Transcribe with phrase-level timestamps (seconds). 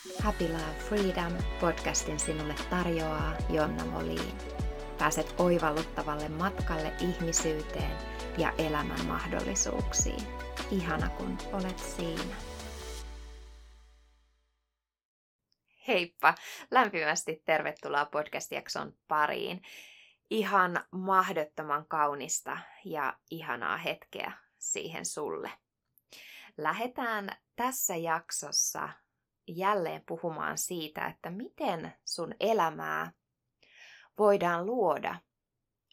[0.00, 4.38] Happy Love Freedom podcastin sinulle tarjoaa Jonna Moliin.
[4.98, 7.96] Pääset oivalluttavalle matkalle ihmisyyteen
[8.38, 10.22] ja elämän mahdollisuuksiin.
[10.70, 12.36] Ihana kun olet siinä.
[15.88, 16.34] Heippa!
[16.70, 19.62] Lämpimästi tervetuloa podcast-jakson pariin.
[20.30, 25.50] Ihan mahdottoman kaunista ja ihanaa hetkeä siihen sulle.
[26.58, 28.88] Lähdetään tässä jaksossa
[29.56, 33.12] jälleen puhumaan siitä, että miten sun elämää
[34.18, 35.16] voidaan luoda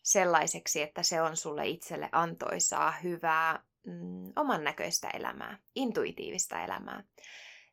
[0.04, 7.04] sellaiseksi, että se on sulle itselle antoisaa, hyvää, mm, oman näköistä elämää, intuitiivista elämää.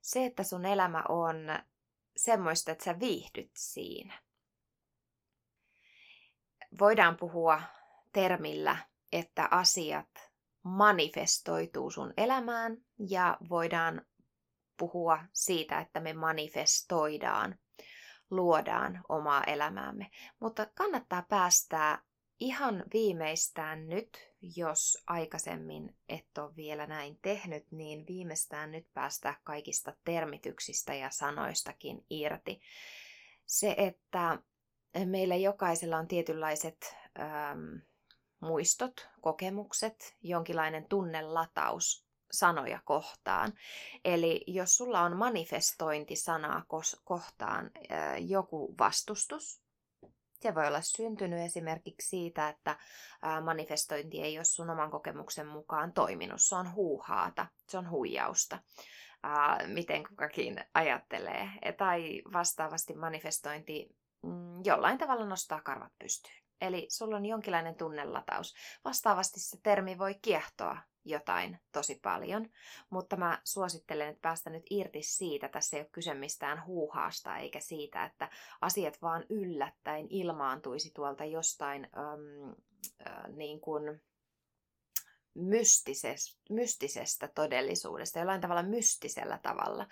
[0.00, 1.36] Se, että sun elämä on
[2.16, 4.22] semmoista, että sä viihdyt siinä.
[6.78, 7.62] Voidaan puhua
[8.12, 8.76] termillä,
[9.12, 10.30] että asiat
[10.62, 12.76] manifestoituu sun elämään
[13.08, 14.06] ja voidaan
[14.76, 17.58] puhua siitä, että me manifestoidaan,
[18.30, 20.10] luodaan omaa elämäämme.
[20.40, 22.02] Mutta kannattaa päästää
[22.40, 24.08] ihan viimeistään nyt,
[24.56, 32.06] jos aikaisemmin et ole vielä näin tehnyt, niin viimeistään nyt päästää kaikista termityksistä ja sanoistakin
[32.10, 32.60] irti.
[33.46, 34.38] Se, että
[35.04, 37.76] meillä jokaisella on tietynlaiset ähm,
[38.40, 42.03] muistot, kokemukset, jonkinlainen tunnelataus
[42.34, 43.52] sanoja kohtaan.
[44.04, 46.64] Eli jos sulla on manifestointisanaa
[47.04, 47.70] kohtaan
[48.18, 49.64] joku vastustus,
[50.44, 52.76] se voi olla syntynyt esimerkiksi siitä, että
[53.44, 56.42] manifestointi ei ole sun oman kokemuksen mukaan toiminut.
[56.42, 58.58] Se on huuhaata, se on huijausta,
[59.66, 61.48] miten kukakin ajattelee.
[61.78, 66.44] Tai vastaavasti manifestointi mm, jollain tavalla nostaa karvat pystyyn.
[66.60, 68.54] Eli sulla on jonkinlainen tunnelataus.
[68.84, 72.50] Vastaavasti se termi voi kiehtoa jotain tosi paljon,
[72.90, 75.48] mutta mä suosittelen, että päästä nyt irti siitä.
[75.48, 81.84] Tässä ei ole kyse mistään huuhaasta eikä siitä, että asiat vaan yllättäen ilmaantuisi tuolta jostain
[81.84, 82.54] äm,
[83.06, 84.02] äh, niin kuin
[85.34, 89.86] mystisestä, mystisestä todellisuudesta, jollain tavalla mystisellä tavalla.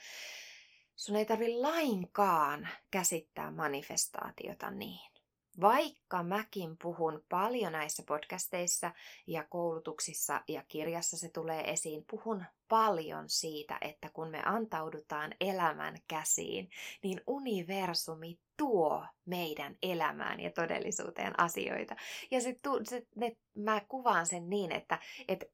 [0.96, 5.11] Sun ei tarvi lainkaan käsittää manifestaatiota niin.
[5.60, 8.90] Vaikka mäkin puhun paljon näissä podcasteissa
[9.26, 15.96] ja koulutuksissa ja kirjassa se tulee esiin, puhun paljon siitä, että kun me antaudutaan elämän
[16.08, 16.70] käsiin,
[17.02, 21.96] niin universumi tuo meidän elämään ja todellisuuteen asioita.
[22.30, 22.56] Ja se,
[22.88, 24.98] se, ne, mä kuvaan sen niin, että,
[25.28, 25.46] että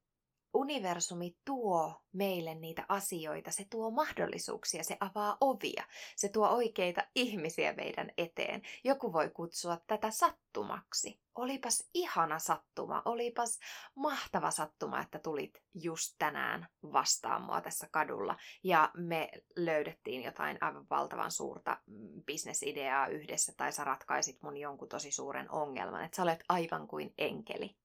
[0.53, 5.83] universumi tuo meille niitä asioita, se tuo mahdollisuuksia, se avaa ovia,
[6.15, 8.61] se tuo oikeita ihmisiä meidän eteen.
[8.83, 11.19] Joku voi kutsua tätä sattumaksi.
[11.35, 13.59] Olipas ihana sattuma, olipas
[13.95, 20.85] mahtava sattuma, että tulit just tänään vastaan mua tässä kadulla ja me löydettiin jotain aivan
[20.89, 26.23] valtavan suurta mm, bisnesideaa yhdessä tai sä ratkaisit mun jonkun tosi suuren ongelman, että sä
[26.23, 27.78] olet aivan kuin enkeli.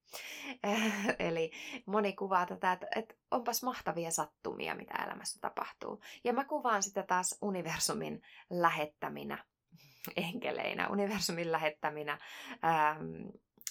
[1.19, 1.51] Eli
[1.87, 6.01] moni kuvaa tätä, että, että onpas mahtavia sattumia, mitä elämässä tapahtuu.
[6.25, 9.45] Ja mä kuvaan sitä taas universumin lähettäminä
[10.17, 12.19] enkeleinä, universumin lähettäminä
[12.65, 13.29] ähm,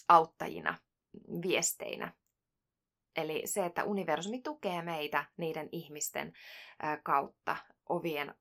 [0.08, 0.78] auttajina,
[1.42, 2.14] viesteinä.
[3.16, 6.34] Eli se, että universumi tukee meitä niiden ihmisten
[6.84, 7.56] äh, kautta
[7.90, 8.36] ovien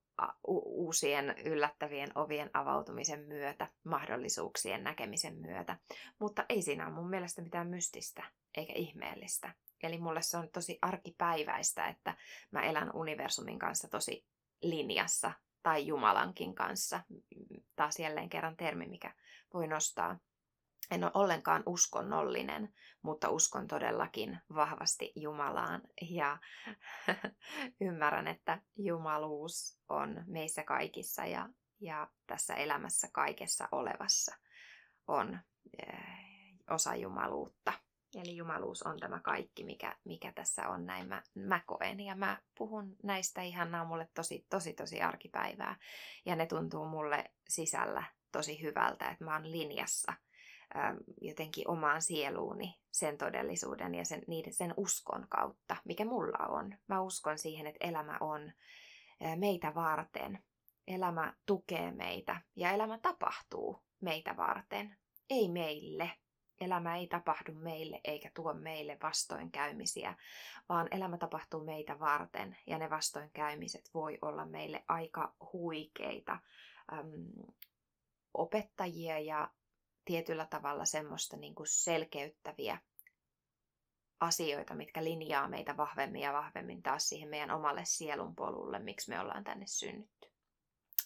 [0.47, 5.79] uusien yllättävien ovien avautumisen myötä, mahdollisuuksien näkemisen myötä.
[6.19, 8.25] Mutta ei siinä ole mun mielestä mitään mystistä
[8.57, 9.55] eikä ihmeellistä.
[9.83, 12.17] Eli mulle se on tosi arkipäiväistä, että
[12.51, 14.27] mä elän universumin kanssa tosi
[14.63, 17.01] linjassa tai Jumalankin kanssa.
[17.77, 19.15] Taas jälleen kerran termi, mikä
[19.55, 20.19] voi nostaa
[20.93, 26.39] en ole ollenkaan uskonnollinen, mutta uskon todellakin vahvasti Jumalaan ja
[27.87, 31.49] ymmärrän, että jumaluus on meissä kaikissa ja,
[31.81, 34.37] ja tässä elämässä kaikessa olevassa
[35.07, 35.39] on
[35.83, 35.99] eh,
[36.71, 37.73] osa jumaluutta.
[38.15, 42.01] Eli jumaluus on tämä kaikki, mikä, mikä tässä on, näin mä, mä koen.
[42.01, 45.77] Ja mä puhun näistä ihan, nämä on mulle tosi, tosi, tosi arkipäivää.
[46.27, 50.13] Ja ne tuntuu mulle sisällä tosi hyvältä, että mä oon linjassa–
[51.21, 56.75] Jotenkin omaan sieluuni sen todellisuuden ja sen, niiden, sen uskon kautta, mikä mulla on.
[56.89, 58.53] Mä uskon siihen, että elämä on
[59.37, 60.45] meitä varten.
[60.87, 64.97] Elämä tukee meitä ja elämä tapahtuu meitä varten,
[65.31, 66.11] ei meille.
[66.61, 70.17] Elämä ei tapahdu meille eikä tuo meille vastoinkäymisiä,
[70.69, 76.39] vaan elämä tapahtuu meitä varten ja ne vastoinkäymiset voi olla meille aika huikeita
[78.35, 79.51] opettajia ja
[80.05, 82.79] tietyllä tavalla semmoista niin kuin selkeyttäviä
[84.21, 89.21] asioita, mitkä linjaa meitä vahvemmin ja vahvemmin taas siihen meidän omalle sielun polulle, miksi me
[89.21, 90.33] ollaan tänne synnytty.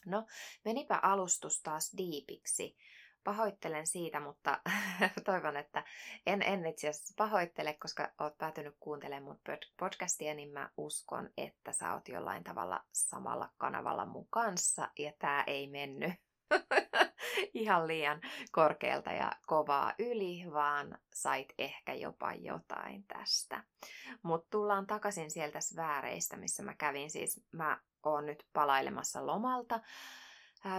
[0.07, 0.27] No,
[0.65, 2.77] menipä alustus taas diipiksi.
[3.25, 4.61] Pahoittelen siitä, mutta
[5.25, 5.85] toivon, että
[6.27, 11.73] en, en itse asiassa pahoittele, koska oot päätynyt kuuntelemaan mun podcastia, niin mä uskon, että
[11.73, 16.13] sä oot jollain tavalla samalla kanavalla mun kanssa, ja tää ei mennyt
[17.55, 18.21] ihan liian
[18.53, 23.65] korkealta ja kovaa yli, vaan sait ehkä jopa jotain tästä.
[24.23, 27.11] Mutta tullaan takaisin sieltä sfääreistä, missä mä kävin.
[27.11, 29.81] Siis mä oon nyt palailemassa lomalta.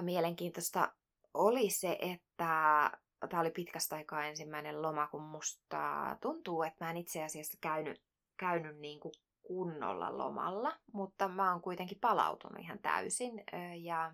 [0.02, 0.94] Mielenkiintoista
[1.34, 2.92] oli se, että
[3.30, 8.02] tämä oli pitkästä aikaa ensimmäinen loma, kun musta tuntuu, että mä en itse asiassa käynyt,
[8.38, 9.14] käynyt niin kuin
[9.44, 13.44] kunnolla lomalla, mutta mä oon kuitenkin palautunut ihan täysin
[13.82, 14.14] ja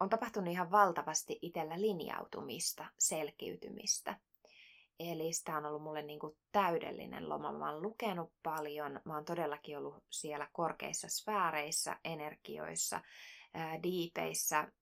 [0.00, 4.18] on tapahtunut ihan valtavasti itsellä linjautumista, selkiytymistä.
[5.00, 7.52] Eli sitä on ollut mulle niin kuin täydellinen loma.
[7.52, 13.00] Mä oon lukenut paljon, mä oon todellakin ollut siellä korkeissa sfääreissä, energioissa,
[13.82, 14.72] diipeissä,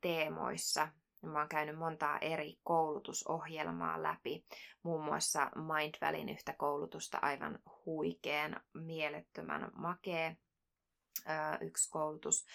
[0.00, 0.88] teemoissa.
[1.22, 4.44] Mä oon käynyt montaa eri koulutusohjelmaa läpi,
[4.82, 10.36] muun muassa Mindvallin yhtä koulutusta, aivan huikean, mielettömän makee
[11.60, 12.46] yksi koulutus,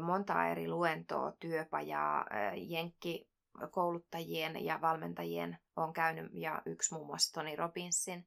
[0.00, 2.26] monta eri luentoa, työpajaa,
[2.56, 3.28] jenkki
[3.70, 8.26] kouluttajien ja valmentajien on käynyt ja yksi muun muassa Tony Robbinsin.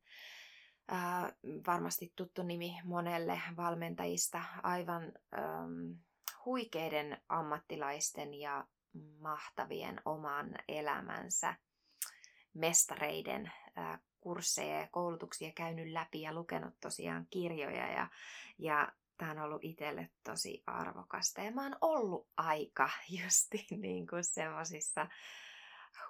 [1.67, 5.03] varmasti tuttu nimi monelle valmentajista, aivan
[5.37, 5.91] ähm,
[6.45, 8.67] huikeiden ammattilaisten ja
[9.19, 11.55] mahtavien oman elämänsä
[12.53, 18.07] mestareiden äh, kursseja ja koulutuksia käynyt läpi ja lukenut tosiaan kirjoja ja,
[18.57, 21.41] ja tämä on ollut itselle tosi arvokasta.
[21.41, 22.89] Ja mä oon ollut aika
[23.23, 25.07] justi niin kuin semmoisissa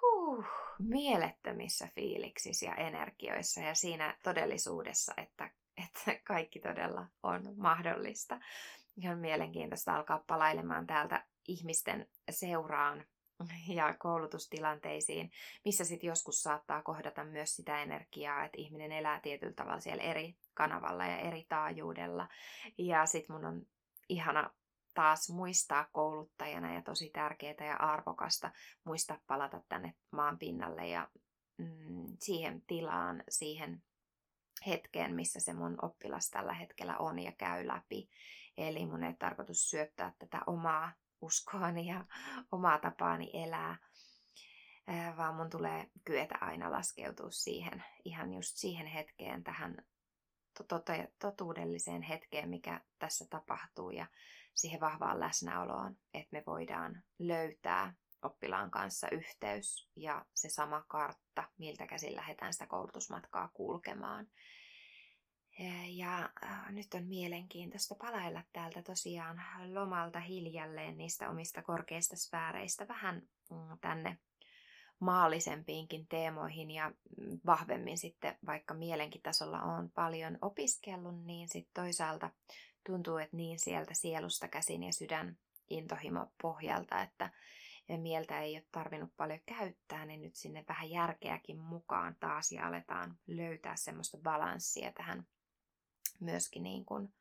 [0.00, 0.44] huh,
[0.78, 5.50] mielettömissä fiiliksissä ja energioissa ja siinä todellisuudessa, että,
[5.84, 8.40] että kaikki todella on mahdollista.
[8.96, 13.04] Ihan mielenkiintoista alkaa palailemaan täältä ihmisten seuraan
[13.78, 15.30] ja koulutustilanteisiin,
[15.64, 20.36] missä sitten joskus saattaa kohdata myös sitä energiaa, että ihminen elää tietyllä tavalla siellä eri
[20.54, 22.28] kanavalla ja eri taajuudella.
[22.78, 23.66] Ja sitten mun on
[24.08, 24.50] ihana
[24.94, 28.50] taas muistaa kouluttajana ja tosi tärkeää ja arvokasta
[28.84, 31.08] muistaa palata tänne maan pinnalle ja
[31.58, 33.82] mm, siihen tilaan, siihen
[34.66, 38.08] hetkeen, missä se mun oppilas tällä hetkellä on ja käy läpi.
[38.56, 42.04] Eli mun ei tarkoitus syöttää tätä omaa uskoani ja
[42.52, 43.76] omaa tapaani elää,
[45.16, 49.76] vaan mun tulee kyetä aina laskeutua siihen, ihan just siihen hetkeen, tähän
[51.18, 54.06] totuudelliseen hetkeen, mikä tässä tapahtuu ja
[54.54, 61.86] siihen vahvaan läsnäoloon, että me voidaan löytää oppilaan kanssa yhteys ja se sama kartta, miltä
[61.86, 64.26] käsin lähdetään sitä koulutusmatkaa kulkemaan.
[65.88, 69.42] Ja äh, nyt on mielenkiintoista palailla täältä tosiaan
[69.72, 74.18] lomalta hiljalleen niistä omista korkeista sfääreistä vähän mm, tänne
[75.00, 82.30] maallisempiinkin teemoihin ja mm, vahvemmin sitten, vaikka mielenkin tasolla on paljon opiskellut, niin sitten toisaalta
[82.86, 85.36] tuntuu, että niin sieltä sielusta käsin ja sydän
[85.70, 87.30] intohimo pohjalta, että
[87.96, 93.18] mieltä ei ole tarvinnut paljon käyttää, niin nyt sinne vähän järkeäkin mukaan taas ja aletaan
[93.26, 95.26] löytää semmoista balanssia tähän
[96.20, 97.14] myöskin niin kuin,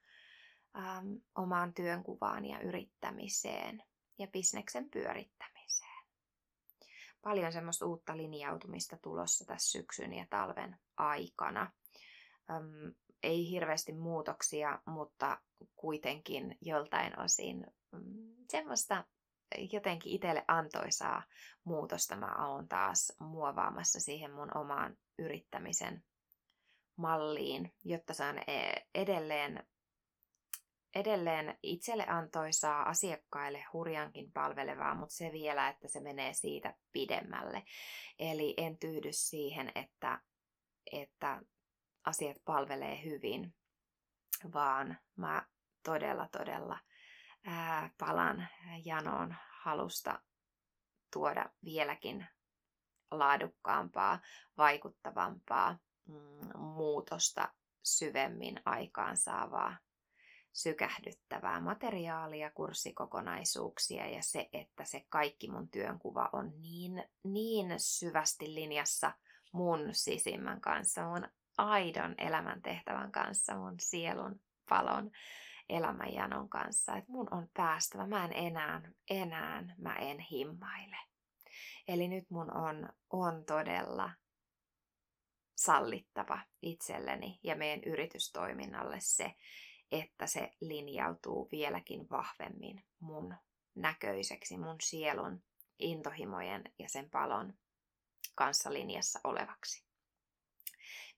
[0.75, 3.83] äm, omaan työnkuvaan ja yrittämiseen
[4.17, 6.03] ja bisneksen pyörittämiseen.
[7.21, 11.71] Paljon semmoista uutta linjautumista tulossa tässä syksyn ja talven aikana.
[12.51, 15.41] Äm, ei hirveästi muutoksia, mutta
[15.75, 19.05] kuitenkin joltain osin mm, semmoista
[19.71, 21.23] jotenkin itselle antoisaa
[21.63, 26.03] muutosta mä oon taas muovaamassa siihen mun omaan yrittämisen
[26.99, 29.67] malliin, jotta saan e, edelleen,
[30.95, 37.63] edelleen itselle antoisaa, asiakkaille hurjankin palvelevaa, mutta se vielä, että se menee siitä pidemmälle.
[38.19, 40.21] Eli en tyydy siihen, että,
[40.91, 41.41] että
[42.03, 43.55] asiat palvelee hyvin,
[44.53, 45.45] vaan mä
[45.83, 46.79] todella, todella
[47.45, 48.47] ää, palan
[48.85, 50.21] janoon halusta
[51.13, 52.27] tuoda vieläkin
[53.11, 54.19] laadukkaampaa,
[54.57, 55.77] vaikuttavampaa
[56.57, 59.77] muutosta syvemmin aikaansaavaa,
[60.53, 69.11] sykähdyttävää materiaalia, kurssikokonaisuuksia ja se, että se kaikki mun työnkuva on niin, niin syvästi linjassa
[69.53, 75.11] mun sisimmän kanssa, mun aidon elämäntehtävän kanssa, mun sielun palon
[75.69, 80.97] elämänjanon kanssa, että mun on päästävä, mä en enää, enää, mä en himmaile.
[81.87, 84.11] Eli nyt mun on, on todella
[85.59, 89.35] sallittava itselleni ja meidän yritystoiminnalle se,
[89.91, 93.35] että se linjautuu vieläkin vahvemmin mun
[93.75, 95.43] näköiseksi mun sielun
[95.79, 97.53] intohimojen ja sen palon
[98.35, 99.83] kanssa linjassa olevaksi.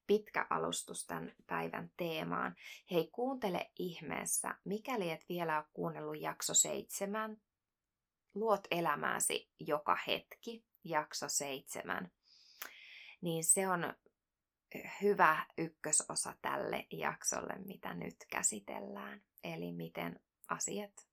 [0.07, 2.55] Pitkä alustus tämän päivän teemaan.
[2.91, 7.41] Hei, kuuntele ihmeessä, mikäli et vielä ole kuunnellut jakso seitsemän,
[8.33, 12.11] luot elämääsi joka hetki, jakso seitsemän,
[13.21, 13.93] niin se on
[15.01, 19.21] hyvä ykkösosa tälle jaksolle, mitä nyt käsitellään.
[19.43, 21.07] Eli miten asiat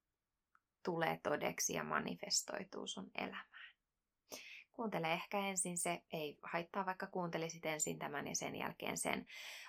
[0.84, 3.68] tulee todeksi ja manifestoituu sun elämään.
[4.72, 9.26] Kuuntele ehkä ensin se, ei haittaa vaikka kuuntelisit ensin tämän ja sen jälkeen sen,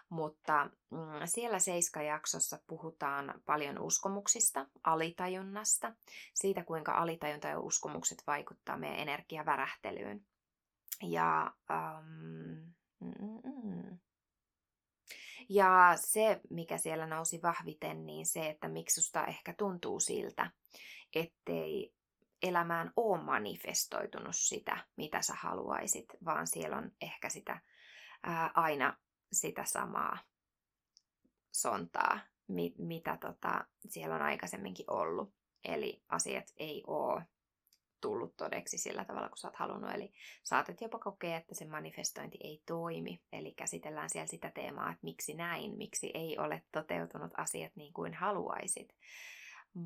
[0.10, 5.96] mutta mm, siellä Seiska-jaksossa puhutaan paljon uskomuksista, alitajunnasta,
[6.34, 10.25] siitä kuinka alitajunta ja uskomukset vaikuttaa meidän energiavärähtelyyn.
[11.03, 13.99] Ja, um, mm,
[15.49, 20.51] ja se, mikä siellä nousi vahviten, niin se, että miksi susta ehkä tuntuu siltä,
[21.15, 21.93] ettei
[22.41, 27.61] elämään ole manifestoitunut sitä, mitä sä haluaisit, vaan siellä on ehkä sitä
[28.23, 28.97] ää, aina
[29.31, 30.17] sitä samaa
[31.51, 35.33] sontaa, mi- mitä tota, siellä on aikaisemminkin ollut.
[35.65, 37.23] Eli asiat ei ole
[38.01, 39.91] tullut todeksi sillä tavalla, kun sä oot halunnut.
[39.93, 40.11] Eli
[40.43, 43.21] saatat jopa kokea, että se manifestointi ei toimi.
[43.31, 48.13] Eli käsitellään siellä sitä teemaa, että miksi näin, miksi ei ole toteutunut asiat niin kuin
[48.13, 48.95] haluaisit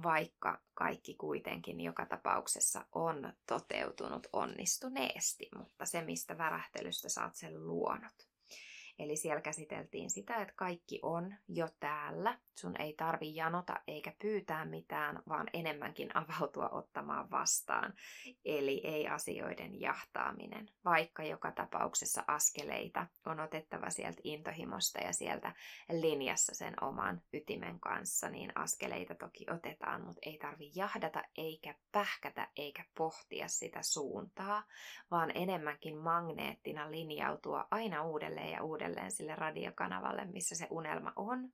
[0.04, 8.33] vaikka kaikki kuitenkin joka tapauksessa on toteutunut onnistuneesti, mutta se, mistä värähtelystä saat sen luonut.
[9.00, 12.38] Eli siellä käsiteltiin sitä, että kaikki on jo täällä.
[12.56, 17.94] Sun ei tarvi janota eikä pyytää mitään, vaan enemmänkin avautua ottamaan vastaan.
[18.46, 20.70] Eli ei asioiden jahtaaminen.
[20.86, 25.54] Vaikka joka tapauksessa askeleita on otettava sieltä intohimosta ja sieltä
[25.92, 32.48] linjassa sen oman ytimen kanssa, niin askeleita toki otetaan, mutta ei tarvi jahdata eikä pähkätä
[32.58, 34.64] eikä pohtia sitä suuntaa,
[35.12, 41.50] vaan enemmänkin magneettina linjautua aina uudelleen ja uudelleen uudelleen sille radiokanavalle, missä se unelma on,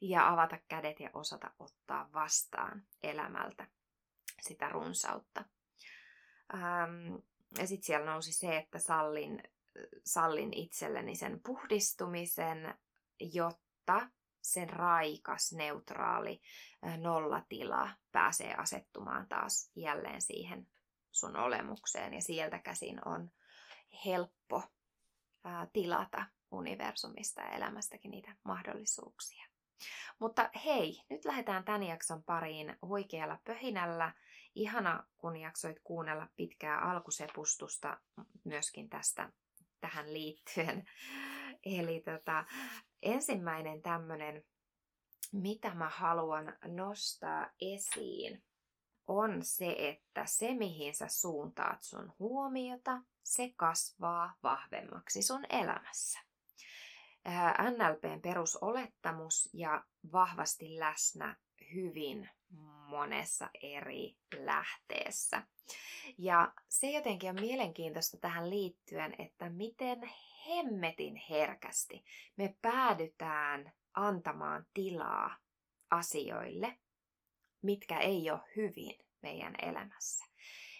[0.00, 3.66] ja avata kädet ja osata ottaa vastaan elämältä
[4.40, 5.44] sitä runsautta.
[6.54, 7.14] Ähm,
[7.58, 9.42] ja sitten siellä nousi se, että sallin,
[10.04, 12.74] sallin itselleni sen puhdistumisen,
[13.20, 14.08] jotta
[14.42, 16.40] sen raikas, neutraali
[16.96, 20.66] nollatila pääsee asettumaan taas jälleen siihen
[21.12, 22.14] sun olemukseen.
[22.14, 23.30] Ja sieltä käsin on
[24.04, 24.62] helppo
[25.72, 29.46] tilata universumista ja elämästäkin niitä mahdollisuuksia.
[30.18, 34.14] Mutta hei, nyt lähdetään tämän jakson pariin huikealla pöhinällä.
[34.54, 38.00] Ihana, kun jaksoit kuunnella pitkää alkusepustusta
[38.44, 39.32] myöskin tästä
[39.80, 40.84] tähän liittyen.
[41.80, 42.44] Eli tota,
[43.02, 44.44] ensimmäinen tämmöinen,
[45.32, 48.44] mitä mä haluan nostaa esiin,
[49.06, 56.18] on se, että se mihin sä suuntaat sun huomiota, se kasvaa vahvemmaksi sun elämässä.
[57.70, 61.36] NLPn perusolettamus ja vahvasti läsnä
[61.74, 62.28] hyvin
[62.88, 65.42] monessa eri lähteessä.
[66.18, 70.10] Ja se jotenkin on mielenkiintoista tähän liittyen, että miten
[70.46, 72.04] hemmetin herkästi
[72.36, 75.36] me päädytään antamaan tilaa
[75.90, 76.78] asioille,
[77.62, 80.24] mitkä ei ole hyvin meidän elämässä.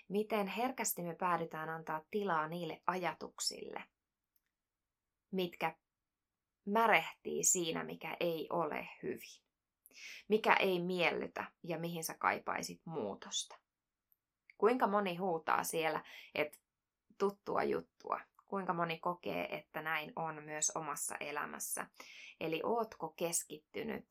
[0.08, 3.84] Miten herkästi me päädytään antaa tilaa niille ajatuksille,
[5.30, 5.76] mitkä
[6.66, 9.44] märehtii siinä, mikä ei ole hyvin.
[10.28, 13.56] Mikä ei miellytä ja mihin sä kaipaisit muutosta.
[14.58, 16.04] Kuinka moni huutaa siellä,
[16.34, 16.58] että
[17.18, 18.20] tuttua juttua.
[18.46, 21.86] Kuinka moni kokee, että näin on myös omassa elämässä.
[22.40, 24.04] Eli ootko keskittynyt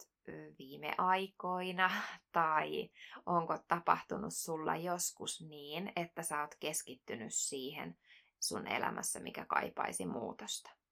[0.59, 1.91] viime aikoina
[2.31, 2.89] tai
[3.25, 7.97] onko tapahtunut sulla joskus niin, että sä oot keskittynyt siihen
[8.39, 10.82] sun elämässä, mikä kaipaisi muutosta.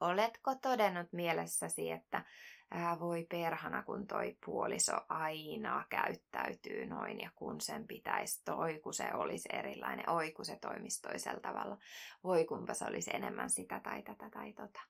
[0.00, 2.24] Oletko todennut mielessäsi, että
[2.70, 8.94] ää, voi perhana, kun toi puoliso aina käyttäytyy noin ja kun sen pitäisi toi, kun
[8.94, 11.78] se olisi erilainen, oi kun se toimisi toisella tavalla,
[12.24, 14.80] voi kumpa se olisi enemmän sitä tai tätä tai tota.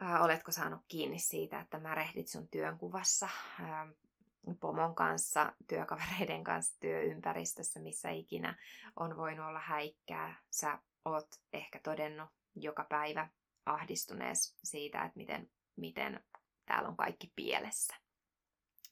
[0.00, 3.28] Ää, oletko saanut kiinni siitä, että mä rehdit sun työnkuvassa,
[3.60, 3.86] ää,
[4.60, 8.56] pomon kanssa, työkavereiden kanssa, työympäristössä, missä ikinä
[8.96, 10.34] on voinut olla häikkää.
[10.50, 13.28] Sä oot ehkä todennut joka päivä
[13.66, 16.24] ahdistunees siitä, että miten, miten
[16.66, 17.94] täällä on kaikki pielessä.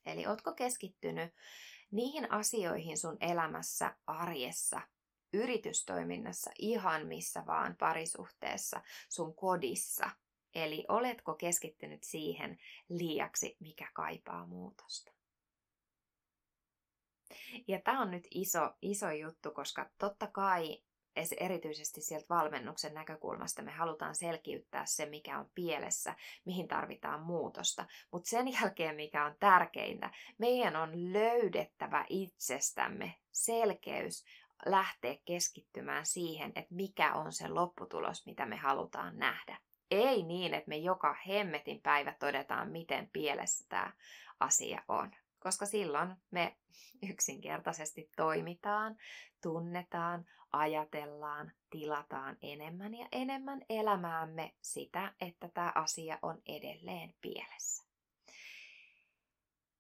[0.06, 1.34] Eli ootko keskittynyt
[1.90, 4.80] niihin asioihin sun elämässä, arjessa,
[5.32, 10.10] yritystoiminnassa, ihan missä vaan parisuhteessa, sun kodissa.
[10.54, 12.58] Eli oletko keskittynyt siihen
[12.88, 15.12] liiaksi, mikä kaipaa muutosta.
[17.68, 20.82] Ja tämä on nyt iso, iso juttu, koska totta kai
[21.40, 26.14] erityisesti sieltä valmennuksen näkökulmasta me halutaan selkiyttää se, mikä on pielessä,
[26.44, 27.86] mihin tarvitaan muutosta.
[28.12, 34.24] Mutta sen jälkeen, mikä on tärkeintä, meidän on löydettävä itsestämme selkeys
[34.66, 39.58] lähteä keskittymään siihen, että mikä on se lopputulos, mitä me halutaan nähdä.
[39.90, 43.92] Ei niin, että me joka hemmetin päivä todetaan, miten pielessä tämä
[44.40, 45.10] asia on.
[45.40, 46.56] Koska silloin me
[47.10, 48.96] yksinkertaisesti toimitaan,
[49.42, 57.90] tunnetaan, ajatellaan, tilataan enemmän ja enemmän elämäämme sitä, että tämä asia on edelleen pielessä.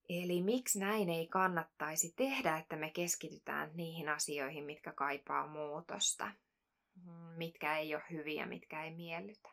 [0.08, 6.30] Eli miksi näin ei kannattaisi tehdä, että me keskitytään niihin asioihin, mitkä kaipaa muutosta,
[7.36, 9.48] mitkä ei ole hyviä, mitkä ei miellytä.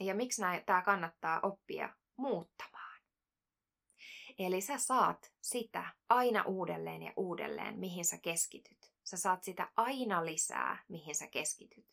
[0.00, 2.71] Ja miksi tämä kannattaa oppia muuttamaan.
[4.38, 8.92] Eli sä saat sitä aina uudelleen ja uudelleen, mihin sä keskityt.
[9.04, 11.86] Sä saat sitä aina lisää, mihin sä keskityt.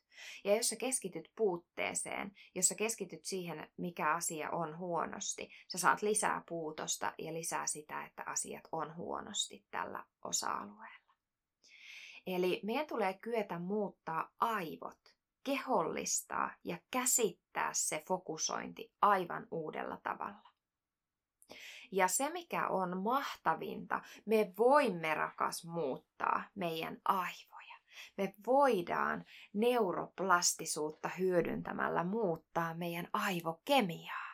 [0.44, 6.02] Ja jos sä keskityt puutteeseen, jos sä keskityt siihen, mikä asia on huonosti, sä saat
[6.02, 11.14] lisää puutosta ja lisää sitä, että asiat on huonosti tällä osa-alueella.
[12.28, 15.00] Eli meidän tulee kyetä muuttaa aivot,
[15.44, 20.49] kehollistaa ja käsittää se fokusointi aivan uudella tavalla.
[21.92, 27.76] Ja se, mikä on mahtavinta, me voimme rakas muuttaa meidän aivoja.
[28.18, 34.30] Me voidaan neuroplastisuutta hyödyntämällä muuttaa meidän aivokemiaa.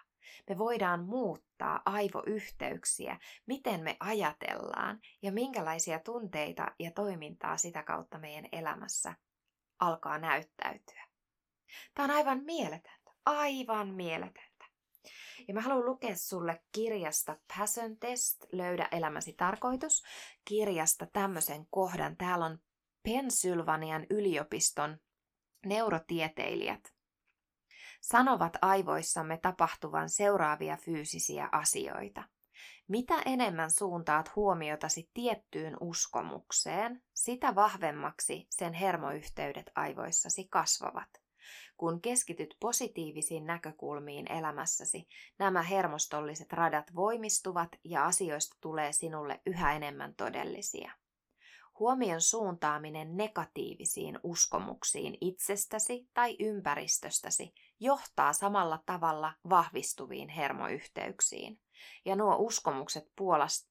[0.49, 8.45] Me voidaan muuttaa aivoyhteyksiä, miten me ajatellaan ja minkälaisia tunteita ja toimintaa sitä kautta meidän
[8.51, 9.13] elämässä
[9.79, 11.05] alkaa näyttäytyä.
[11.93, 14.44] Tämä on aivan mieletöntä, aivan mieletöntä.
[15.47, 20.03] Ja mä haluan lukea sulle kirjasta Passion Test, löydä elämäsi tarkoitus,
[20.45, 22.17] kirjasta tämmöisen kohdan.
[22.17, 22.59] Täällä on
[23.03, 24.97] Pennsylvanian yliopiston
[25.65, 26.95] neurotieteilijät
[28.01, 32.23] sanovat aivoissamme tapahtuvan seuraavia fyysisiä asioita.
[32.87, 41.24] Mitä enemmän suuntaat huomiotasi tiettyyn uskomukseen, sitä vahvemmaksi sen hermoyhteydet aivoissasi kasvavat.
[41.77, 45.07] Kun keskityt positiivisiin näkökulmiin elämässäsi,
[45.39, 50.91] nämä hermostolliset radat voimistuvat ja asioista tulee sinulle yhä enemmän todellisia.
[51.79, 61.61] Huomion suuntaaminen negatiivisiin uskomuksiin itsestäsi tai ympäristöstäsi johtaa samalla tavalla vahvistuviin hermoyhteyksiin,
[62.05, 63.11] ja nuo uskomukset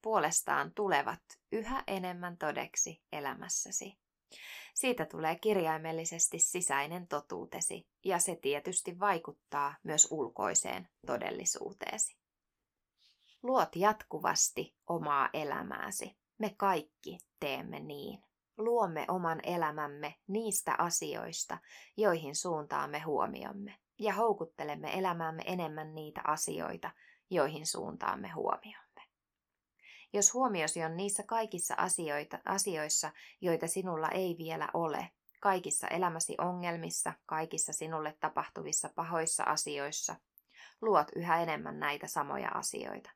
[0.02, 1.20] puolestaan tulevat
[1.52, 4.03] yhä enemmän todeksi elämässäsi.
[4.74, 12.16] Siitä tulee kirjaimellisesti sisäinen totuutesi, ja se tietysti vaikuttaa myös ulkoiseen todellisuuteesi.
[13.42, 16.16] Luot jatkuvasti omaa elämääsi.
[16.38, 18.24] Me kaikki teemme niin.
[18.56, 21.58] Luomme oman elämämme niistä asioista,
[21.96, 26.90] joihin suuntaamme huomiomme, ja houkuttelemme elämäämme enemmän niitä asioita,
[27.30, 28.83] joihin suuntaamme huomiomme.
[30.14, 37.12] Jos huomiosi on niissä kaikissa asioita, asioissa, joita sinulla ei vielä ole, kaikissa elämäsi ongelmissa,
[37.26, 40.16] kaikissa sinulle tapahtuvissa pahoissa asioissa,
[40.82, 43.10] luot yhä enemmän näitä samoja asioita.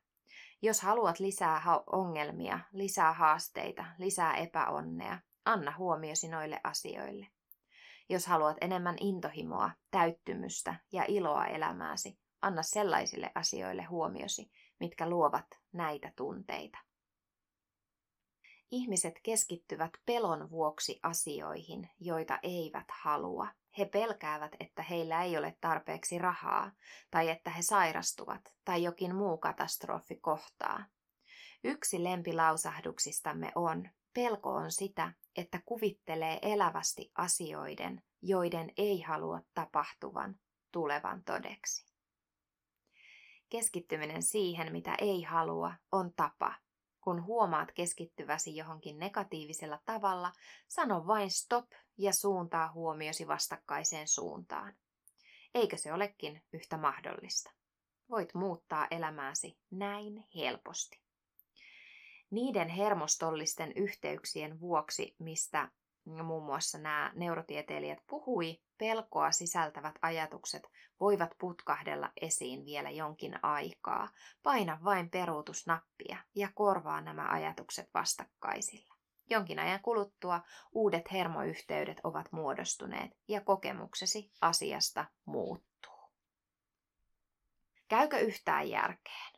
[0.61, 7.27] Jos haluat lisää ongelmia, lisää haasteita, lisää epäonnea, anna huomiosi noille asioille.
[8.09, 16.11] Jos haluat enemmän intohimoa, täyttymystä ja iloa elämääsi, anna sellaisille asioille huomiosi, mitkä luovat näitä
[16.15, 16.88] tunteita.
[18.71, 23.47] Ihmiset keskittyvät pelon vuoksi asioihin, joita eivät halua.
[23.77, 26.71] He pelkäävät, että heillä ei ole tarpeeksi rahaa,
[27.11, 30.85] tai että he sairastuvat, tai jokin muu katastrofi kohtaa.
[31.63, 40.39] Yksi lempilausahduksistamme on, pelko on sitä, että kuvittelee elävästi asioiden, joiden ei halua tapahtuvan,
[40.71, 41.89] tulevan todeksi.
[43.49, 46.53] Keskittyminen siihen, mitä ei halua, on tapa,
[47.01, 50.31] kun huomaat keskittyväsi johonkin negatiivisella tavalla,
[50.67, 51.65] sano vain stop
[51.97, 54.75] ja suuntaa huomiosi vastakkaiseen suuntaan.
[55.55, 57.51] Eikö se olekin yhtä mahdollista?
[58.09, 61.01] Voit muuttaa elämääsi näin helposti.
[62.31, 65.71] Niiden hermostollisten yhteyksien vuoksi, mistä
[66.05, 70.67] muun muassa nämä neurotieteilijät puhui, pelkoa sisältävät ajatukset
[70.99, 74.09] voivat putkahdella esiin vielä jonkin aikaa.
[74.43, 78.95] Paina vain peruutusnappia ja korvaa nämä ajatukset vastakkaisilla.
[79.29, 86.11] Jonkin ajan kuluttua uudet hermoyhteydet ovat muodostuneet ja kokemuksesi asiasta muuttuu.
[87.87, 89.33] Käykö yhtään järkeen?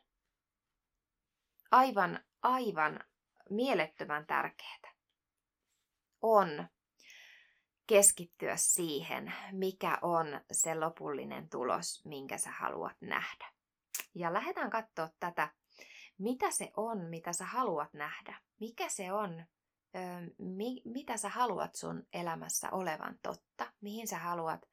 [1.70, 3.00] Aivan, aivan
[3.50, 4.91] mielettömän tärkeää
[6.22, 6.68] on
[7.86, 13.52] keskittyä siihen, mikä on se lopullinen tulos, minkä sä haluat nähdä.
[14.14, 15.52] Ja lähdetään katsoa tätä,
[16.18, 18.40] mitä se on, mitä sä haluat nähdä.
[18.60, 19.44] Mikä se on,
[20.38, 24.68] mi, mitä sä haluat sun elämässä olevan totta, mihin sä haluat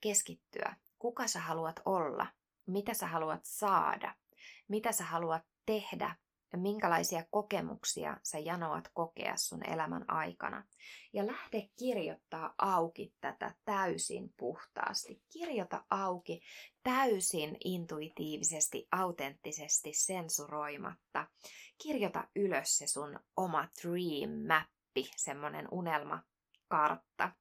[0.00, 2.26] keskittyä, kuka sä haluat olla,
[2.66, 4.14] mitä sä haluat saada,
[4.68, 6.16] mitä sä haluat tehdä
[6.54, 10.64] ja minkälaisia kokemuksia sä janoat kokea sun elämän aikana.
[11.12, 15.22] Ja lähde kirjoittaa auki tätä täysin puhtaasti.
[15.32, 16.42] Kirjoita auki
[16.82, 21.26] täysin intuitiivisesti, autenttisesti, sensuroimatta.
[21.82, 27.32] Kirjoita ylös se sun oma dream mappi, semmonen unelmakartta.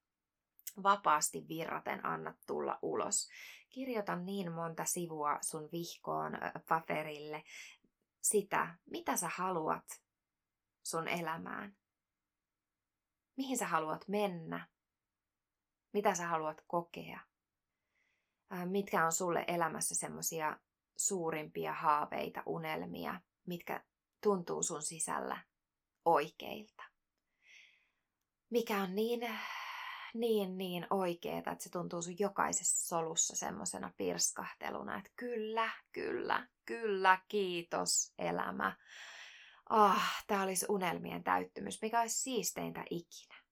[0.84, 3.30] Vapaasti virraten annat tulla ulos.
[3.70, 6.38] Kirjoita niin monta sivua sun vihkoon
[6.70, 7.44] paperille
[8.24, 10.04] sitä, mitä sä haluat
[10.84, 11.78] sun elämään.
[13.38, 14.68] Mihin sä haluat mennä?
[15.94, 17.20] Mitä sä haluat kokea?
[18.66, 20.60] Mitkä on sulle elämässä semmosia
[20.98, 23.84] suurimpia haaveita, unelmia, mitkä
[24.24, 25.44] tuntuu sun sisällä
[26.06, 26.84] oikeilta?
[28.50, 29.20] Mikä on niin
[30.14, 37.22] niin niin oikeeta, että se tuntuu sun jokaisessa solussa semmoisena pirskahteluna, että kyllä, kyllä, kyllä,
[37.28, 38.78] kiitos elämä.
[39.70, 43.44] Ah, tää olisi unelmien täyttymys, mikä olisi siisteintä ikinä.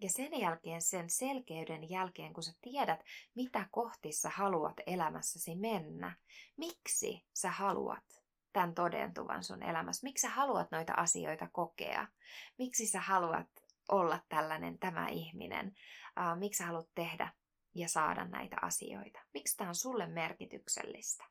[0.00, 3.00] Ja sen jälkeen, sen selkeyden jälkeen, kun sä tiedät,
[3.34, 6.16] mitä kohti sä haluat elämässäsi mennä,
[6.56, 8.22] miksi sä haluat
[8.52, 12.08] tämän todentuvan sun elämässä, miksi sä haluat noita asioita kokea,
[12.58, 13.46] miksi sä haluat
[13.88, 15.74] olla tällainen tämä ihminen,
[16.20, 17.32] uh, miksi sä haluat tehdä
[17.74, 19.20] ja saada näitä asioita.
[19.34, 21.24] Miksi tämä on sulle merkityksellistä.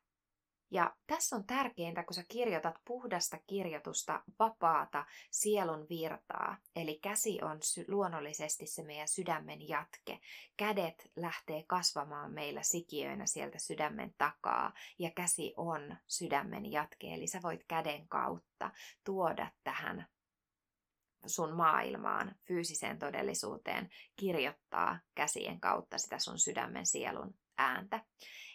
[0.72, 6.56] Ja tässä on tärkeintä, kun sä kirjoitat puhdasta kirjoitusta, vapaata sielun virtaa.
[6.76, 10.20] Eli käsi on sy- luonnollisesti se meidän sydämen jatke.
[10.56, 14.72] Kädet lähtee kasvamaan meillä sikiöinä sieltä sydämen takaa.
[14.98, 17.14] Ja käsi on sydämen jatke.
[17.14, 18.70] Eli sä voit käden kautta
[19.04, 20.06] tuoda tähän
[21.26, 28.04] sun maailmaan, fyysiseen todellisuuteen, kirjoittaa käsien kautta sitä sun sydämen sielun ääntä.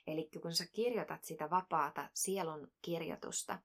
[0.08, 3.60] Eli kun sä kirjoitat sitä vapaata sielun kirjoitusta,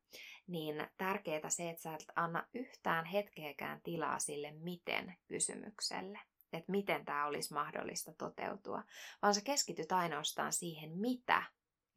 [0.47, 6.21] niin tärkeää se, että sä et anna yhtään hetkeäkään tilaa sille miten kysymykselle.
[6.53, 8.83] Että miten tämä olisi mahdollista toteutua,
[9.23, 11.43] vaan sä keskityt ainoastaan siihen mitä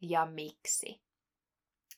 [0.02, 1.02] ja miksi.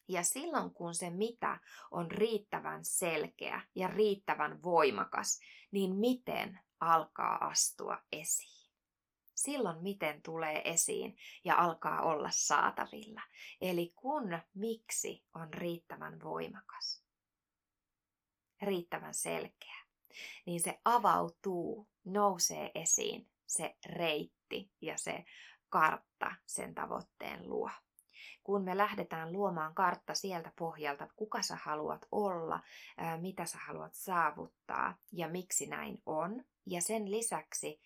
[0.08, 1.60] Ja silloin kun se mitä
[1.92, 5.40] on riittävän selkeä ja riittävän voimakas,
[5.72, 8.72] niin miten alkaa astua esiin.
[9.36, 13.22] Silloin miten tulee esiin ja alkaa olla saatavilla.
[13.62, 17.04] Eli kun miksi on riittävän voimakas,
[18.62, 19.76] riittävän selkeä,
[20.46, 25.26] niin se avautuu, nousee esiin se reitti ja se
[25.70, 27.70] kartta sen tavoitteen luo
[28.48, 32.60] kun me lähdetään luomaan kartta sieltä pohjalta, kuka sä haluat olla,
[33.22, 36.44] mitä sä haluat saavuttaa ja miksi näin on.
[36.66, 37.82] Ja sen lisäksi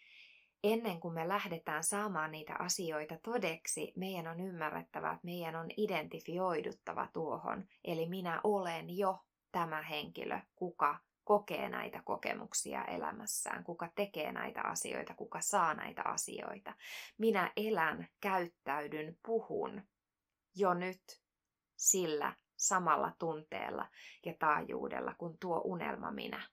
[0.64, 7.08] ennen kuin me lähdetään saamaan niitä asioita todeksi, meidän on ymmärrettävä, että meidän on identifioiduttava
[7.14, 7.68] tuohon.
[7.84, 9.20] Eli minä olen jo
[9.52, 16.74] tämä henkilö, kuka kokee näitä kokemuksia elämässään, kuka tekee näitä asioita, kuka saa näitä asioita.
[17.18, 19.82] Minä elän, käyttäydyn, puhun
[20.56, 21.22] jo nyt
[21.76, 23.90] sillä samalla tunteella
[24.26, 26.50] ja taajuudella kuin tuo unelma minä.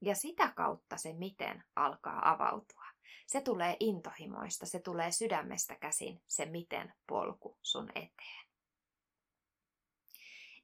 [0.00, 2.86] Ja sitä kautta se miten alkaa avautua.
[3.26, 8.46] Se tulee intohimoista, se tulee sydämestä käsin, se miten polku sun eteen.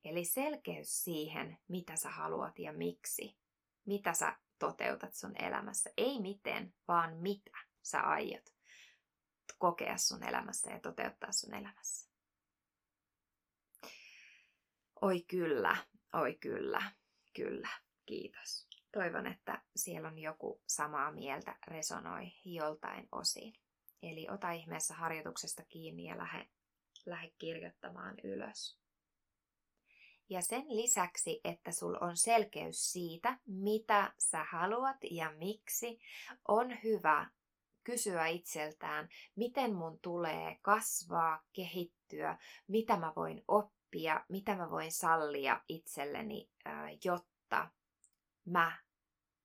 [0.05, 3.39] Eli selkeys siihen, mitä sä haluat ja miksi.
[3.87, 5.91] Mitä sä toteutat sun elämässä.
[5.97, 8.45] Ei miten, vaan mitä sä aiot
[9.59, 12.11] kokea sun elämässä ja toteuttaa sun elämässä.
[15.01, 15.77] Oi kyllä,
[16.13, 16.83] oi kyllä,
[17.37, 17.69] kyllä,
[18.07, 18.67] kiitos.
[18.93, 23.53] Toivon, että siellä on joku samaa mieltä resonoi joltain osin.
[24.03, 26.49] Eli ota ihmeessä harjoituksesta kiinni ja lähde,
[27.07, 28.79] lähde kirjoittamaan ylös.
[30.29, 36.01] Ja sen lisäksi, että sul on selkeys siitä, mitä sä haluat ja miksi,
[36.49, 37.31] on hyvä
[37.85, 45.61] kysyä itseltään, miten mun tulee kasvaa, kehittyä, mitä mä voin oppia, mitä mä voin sallia
[45.69, 46.51] itselleni,
[47.05, 47.71] jotta
[48.45, 48.79] mä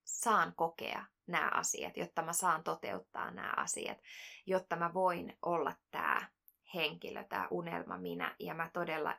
[0.04, 3.98] saan kokea nämä asiat, jotta mä saan toteuttaa nämä asiat,
[4.46, 6.30] jotta mä voin olla tämä
[6.74, 9.18] henkilö, tämä unelma minä, ja mä todella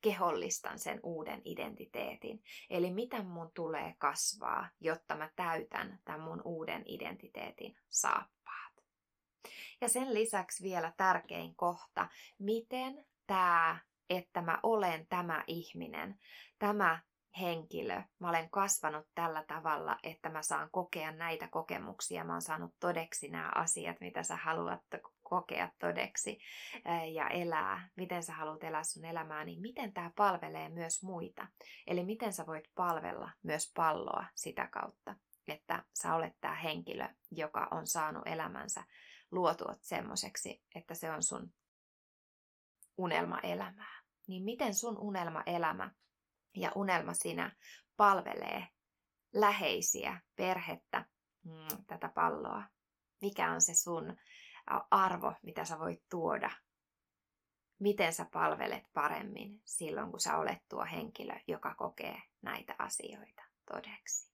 [0.00, 2.42] kehollistan sen uuden identiteetin.
[2.70, 8.72] Eli miten mun tulee kasvaa, jotta mä täytän tämän mun uuden identiteetin saappaat.
[9.80, 13.78] Ja sen lisäksi vielä tärkein kohta, miten tämä,
[14.10, 16.18] että mä olen tämä ihminen,
[16.58, 17.00] tämä
[17.40, 18.02] henkilö.
[18.18, 22.24] Mä olen kasvanut tällä tavalla, että mä saan kokea näitä kokemuksia.
[22.24, 24.80] Mä oon saanut todeksi nämä asiat, mitä sä haluat
[25.22, 26.38] kokea todeksi
[27.12, 31.46] ja elää, miten sä haluat elää sun elämää, niin miten tämä palvelee myös muita.
[31.86, 35.14] Eli miten sä voit palvella myös palloa sitä kautta,
[35.48, 38.84] että sä olet tämä henkilö, joka on saanut elämänsä
[39.30, 41.52] luotua semmoiseksi, että se on sun
[42.96, 44.02] unelmaelämää.
[44.26, 45.90] Niin miten sun unelmaelämä
[46.56, 47.56] ja unelma sinä
[47.96, 48.68] palvelee
[49.34, 51.04] läheisiä, perhettä,
[51.44, 52.62] mm, tätä palloa.
[53.20, 54.16] Mikä on se sun
[54.90, 56.50] arvo, mitä sä voit tuoda?
[57.78, 63.42] Miten sä palvelet paremmin silloin, kun sä olet tuo henkilö, joka kokee näitä asioita
[63.72, 64.32] todeksi?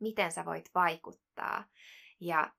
[0.00, 1.64] Miten sä voit vaikuttaa
[2.20, 2.52] ja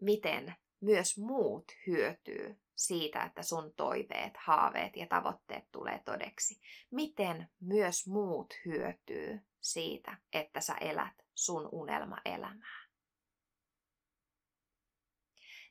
[0.00, 6.60] miten myös muut hyötyy siitä, että sun toiveet, haaveet ja tavoitteet tulee todeksi.
[6.90, 12.86] Miten myös muut hyötyy siitä, että sä elät sun unelmaelämää.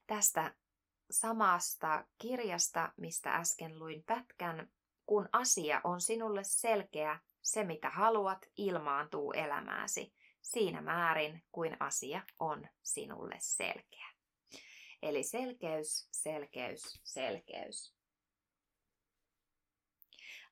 [0.07, 0.53] Tästä
[1.11, 4.71] samasta kirjasta, mistä äsken luin pätkän,
[5.05, 12.67] kun asia on sinulle selkeä, se mitä haluat ilmaantuu elämääsi siinä määrin kuin asia on
[12.83, 14.18] sinulle selkeä.
[15.01, 17.93] Eli selkeys, selkeys, selkeys.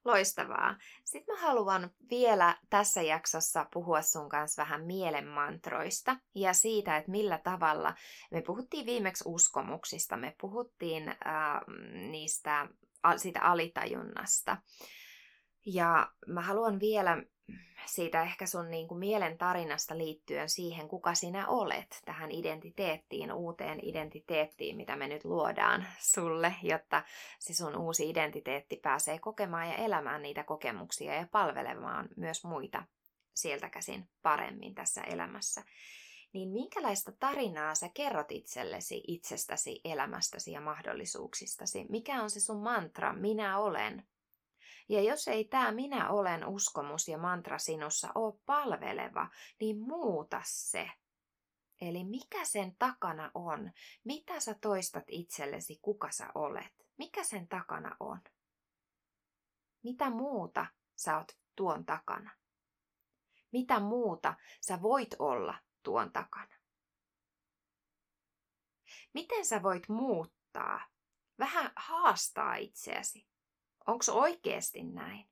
[0.06, 0.76] Loistavaa.
[1.06, 7.38] Sitten mä haluan vielä tässä jaksossa puhua sun kanssa vähän mielenmantroista ja siitä, että millä
[7.38, 7.96] tavalla
[8.32, 11.16] me puhuttiin viimeksi uskomuksista, me puhuttiin äh,
[12.10, 12.68] niistä,
[13.18, 14.58] siitä alitajunnasta.
[15.66, 17.24] Ja mä haluan vielä
[17.86, 23.80] siitä ehkä sun niin kuin mielen tarinasta liittyen siihen, kuka sinä olet, tähän identiteettiin, uuteen
[23.82, 27.04] identiteettiin, mitä me nyt luodaan sulle, jotta
[27.40, 32.84] se sun uusi identiteetti pääsee kokemaan ja elämään niitä kokemuksia ja palvelemaan myös muita
[33.34, 35.64] sieltä käsin paremmin tässä elämässä.
[36.34, 41.86] Niin minkälaista tarinaa sä kerrot itsellesi, itsestäsi, elämästäsi ja mahdollisuuksistasi?
[41.90, 44.08] Mikä on se sun mantra, minä olen?
[44.90, 50.92] Ja jos ei tämä minä olen uskomus ja mantra sinussa ole palveleva, niin muuta se.
[51.82, 53.72] Eli mikä sen takana on?
[54.04, 56.88] Mitä sä toistat itsellesi, kuka sä olet?
[56.98, 58.22] Mikä sen takana on?
[59.84, 62.32] Mitä muuta sä oot tuon takana?
[63.52, 66.56] Mitä muuta sä voit olla tuon takana?
[69.14, 70.82] Miten sä voit muuttaa,
[71.40, 73.28] vähän haastaa itseäsi?
[73.88, 75.30] Onko oikeasti näin?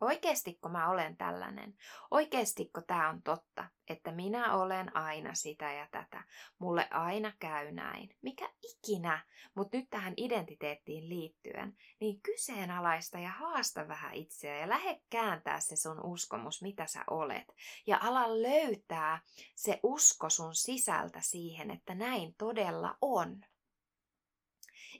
[0.00, 1.76] Oikeastiko mä olen tällainen?
[2.10, 6.24] Oikeastiko tämä on totta, että minä olen aina sitä ja tätä?
[6.58, 8.16] Mulle aina käy näin.
[8.22, 15.00] Mikä ikinä, mutta nyt tähän identiteettiin liittyen, niin kyseenalaista ja haasta vähän itseä ja lähde
[15.10, 17.52] kääntää se sun uskomus, mitä sä olet.
[17.86, 19.20] Ja ala löytää
[19.54, 23.40] se usko sun sisältä siihen, että näin todella on.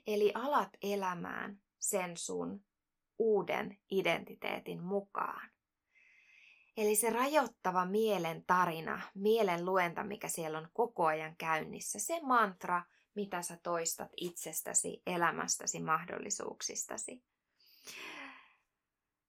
[0.07, 2.66] Eli alat elämään sen sun
[3.19, 5.49] uuden identiteetin mukaan.
[6.77, 12.83] Eli se rajoittava mielen tarina, mielen luenta, mikä siellä on koko ajan käynnissä, se mantra,
[13.15, 17.23] mitä sä toistat itsestäsi, elämästäsi, mahdollisuuksistasi.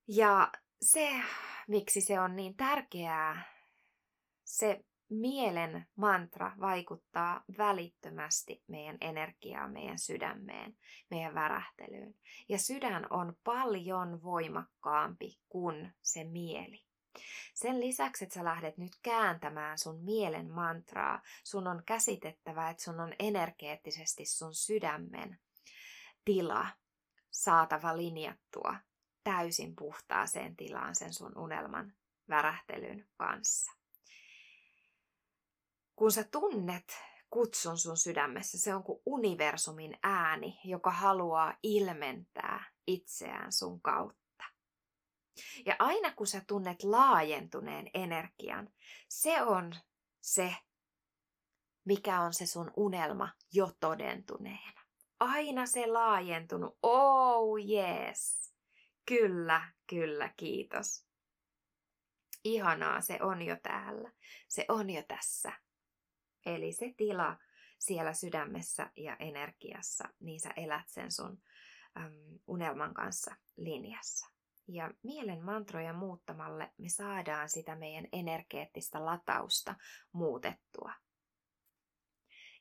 [0.09, 1.11] Ja se,
[1.69, 3.43] miksi se on niin tärkeää,
[4.45, 10.77] se mielen mantra vaikuttaa välittömästi meidän energiaan, meidän sydämeen,
[11.11, 12.15] meidän värähtelyyn.
[12.49, 16.85] Ja sydän on paljon voimakkaampi kuin se mieli.
[17.55, 23.01] Sen lisäksi, että sä lähdet nyt kääntämään sun mielen mantraa, sun on käsitettävä, että sun
[23.01, 25.39] on energeettisesti sun sydämen
[26.25, 26.67] tila
[27.31, 28.77] saatava linjattua
[29.25, 31.93] täysin puhtaaseen tilaan sen sun unelman
[32.29, 33.78] värähtelyn kanssa
[35.99, 36.85] kun sä tunnet
[37.31, 44.45] kutsun sun sydämessä, se on kuin universumin ääni, joka haluaa ilmentää itseään sun kautta.
[45.67, 48.69] Ja aina kun sä tunnet laajentuneen energian,
[49.09, 49.75] se on
[50.21, 50.55] se,
[51.85, 54.83] mikä on se sun unelma jo todentuneena.
[55.21, 56.79] Aina se laajentunut.
[56.83, 58.55] Oh yes.
[59.07, 61.07] Kyllä, kyllä, kiitos.
[62.45, 64.13] Ihanaa, se on jo täällä.
[64.49, 65.68] Se on jo tässä.
[66.47, 67.37] Eli se tila
[67.79, 71.43] siellä sydämessä ja energiassa, niin sä elät sen sun
[71.97, 72.13] äm,
[72.47, 74.27] unelman kanssa linjassa.
[74.69, 79.75] Ja mielen mantroja muuttamalle me saadaan sitä meidän energeettistä latausta
[80.13, 80.93] muutettua.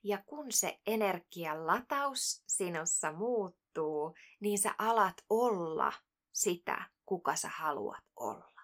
[0.04, 5.94] Ja kun se energian lataus sinussa muuttuu, niin sä alat olla
[6.34, 8.62] sitä, kuka sä haluat olla.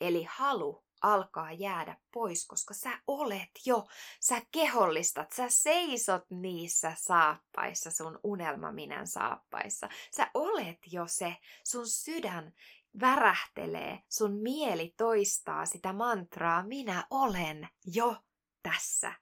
[0.00, 3.86] Eli halu alkaa jäädä pois, koska sä olet jo,
[4.20, 9.88] sä kehollistat, sä seisot niissä saappaissa, sun unelmaminän saappaissa.
[10.16, 12.52] Sä olet jo se, sun sydän
[13.00, 18.16] värähtelee, sun mieli toistaa sitä mantraa, minä olen jo
[18.62, 19.12] tässä.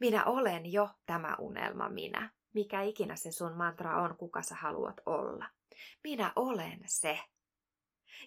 [0.00, 2.30] Minä olen jo tämä unelma minä.
[2.52, 5.46] Mikä ikinä se sun mantra on, kuka sä haluat olla.
[6.04, 7.20] Minä olen se.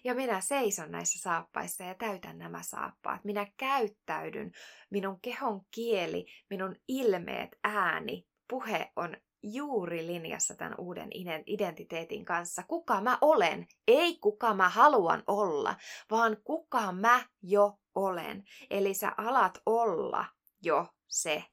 [0.04, 3.24] Ja minä seison näissä saappaissa ja täytän nämä saappaat.
[3.24, 4.52] Minä käyttäydyn,
[4.90, 11.08] minun kehon kieli, minun ilmeet, ääni, puhe on juuri linjassa tämän uuden
[11.46, 12.62] identiteetin kanssa.
[12.68, 15.76] Kuka mä olen, ei kuka mä haluan olla,
[16.10, 18.44] vaan kuka mä jo olen.
[18.70, 20.24] Eli sä alat olla
[20.62, 21.44] jo se,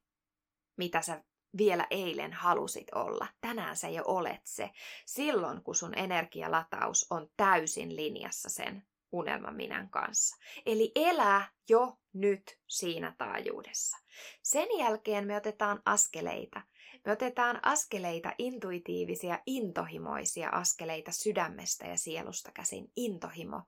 [0.77, 1.23] mitä sä
[1.57, 3.27] vielä eilen halusit olla.
[3.41, 4.69] Tänään sä jo olet se.
[5.05, 10.35] Silloin, kun sun energialataus on täysin linjassa sen unelman minän kanssa.
[10.65, 13.97] Eli elää jo nyt siinä taajuudessa.
[14.43, 16.61] Sen jälkeen me otetaan askeleita.
[17.05, 22.91] Me otetaan askeleita, intuitiivisia, intohimoisia askeleita sydämestä ja sielusta käsin.
[22.95, 23.61] Intohimo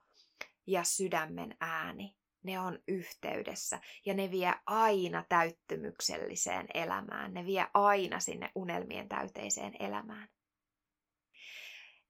[0.68, 2.16] ja sydämen ääni
[2.48, 7.34] ne on yhteydessä ja ne vie aina täyttymykselliseen elämään.
[7.34, 10.30] Ne vie aina sinne unelmien täyteiseen elämään.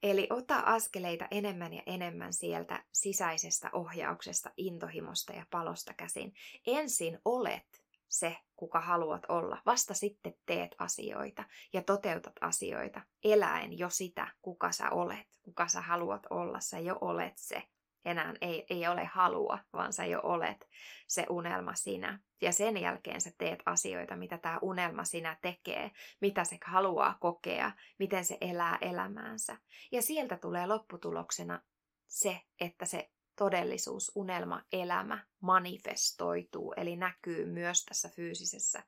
[0.04, 6.34] Eli ota askeleita enemmän ja enemmän sieltä sisäisestä ohjauksesta, intohimosta ja palosta käsin.
[6.68, 9.62] Ensin olet se, kuka haluat olla.
[9.66, 15.82] Vasta sitten teet asioita ja toteutat asioita, eläen jo sitä, kuka sä olet, kuka sä
[15.82, 16.60] haluat olla.
[16.60, 17.64] Sä jo olet se
[18.08, 20.68] enää ei, ei ole halua, vaan sä jo olet
[21.08, 22.20] se unelma sinä.
[22.42, 25.92] Ja sen jälkeen sä teet asioita, mitä tämä unelma sinä tekee,
[26.22, 29.58] mitä se haluaa kokea, miten se elää elämäänsä.
[29.92, 31.62] Ja sieltä tulee lopputuloksena
[32.08, 38.84] se, että se todellisuus, unelma, elämä manifestoituu, eli näkyy myös tässä fyysisessä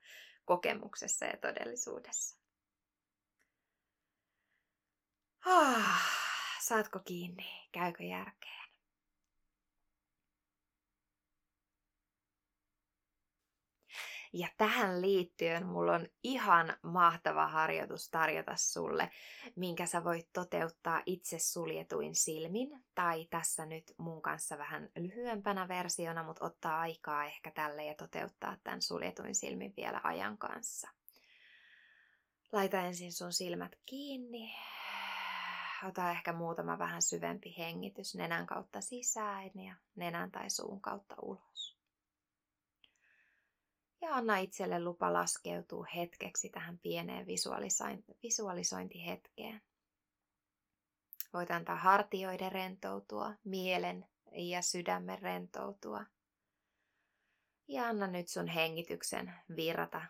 [0.45, 2.39] kokemuksessa ja todellisuudessa.
[5.45, 6.01] Ah,
[6.61, 7.67] saatko kiinni?
[7.71, 8.58] Käykö järkeä?
[14.33, 19.11] Ja tähän liittyen mulla on ihan mahtava harjoitus tarjota sulle,
[19.55, 26.23] minkä sä voit toteuttaa itse suljetuin silmin, tai tässä nyt mun kanssa vähän lyhyempänä versiona,
[26.23, 30.89] mutta ottaa aikaa ehkä tälle ja toteuttaa tämän suljetuin silmin vielä ajan kanssa.
[32.51, 34.55] Laita ensin sun silmät kiinni.
[35.87, 41.78] Ota ehkä muutama vähän syvempi hengitys nenän kautta sisään ja nenän tai suun kautta ulos
[44.01, 47.27] ja anna itselle lupa laskeutua hetkeksi tähän pieneen
[48.23, 49.61] visualisointihetkeen.
[51.33, 56.05] Voit antaa hartioiden rentoutua, mielen ja sydämen rentoutua.
[57.67, 60.01] Ja anna nyt sun hengityksen virrata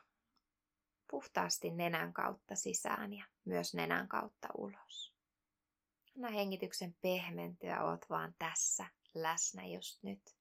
[1.11, 5.13] puhtaasti nenän kautta sisään ja myös nenän kautta ulos.
[6.15, 10.38] Anna hengityksen pehmentyä, oot vaan tässä läsnä just nyt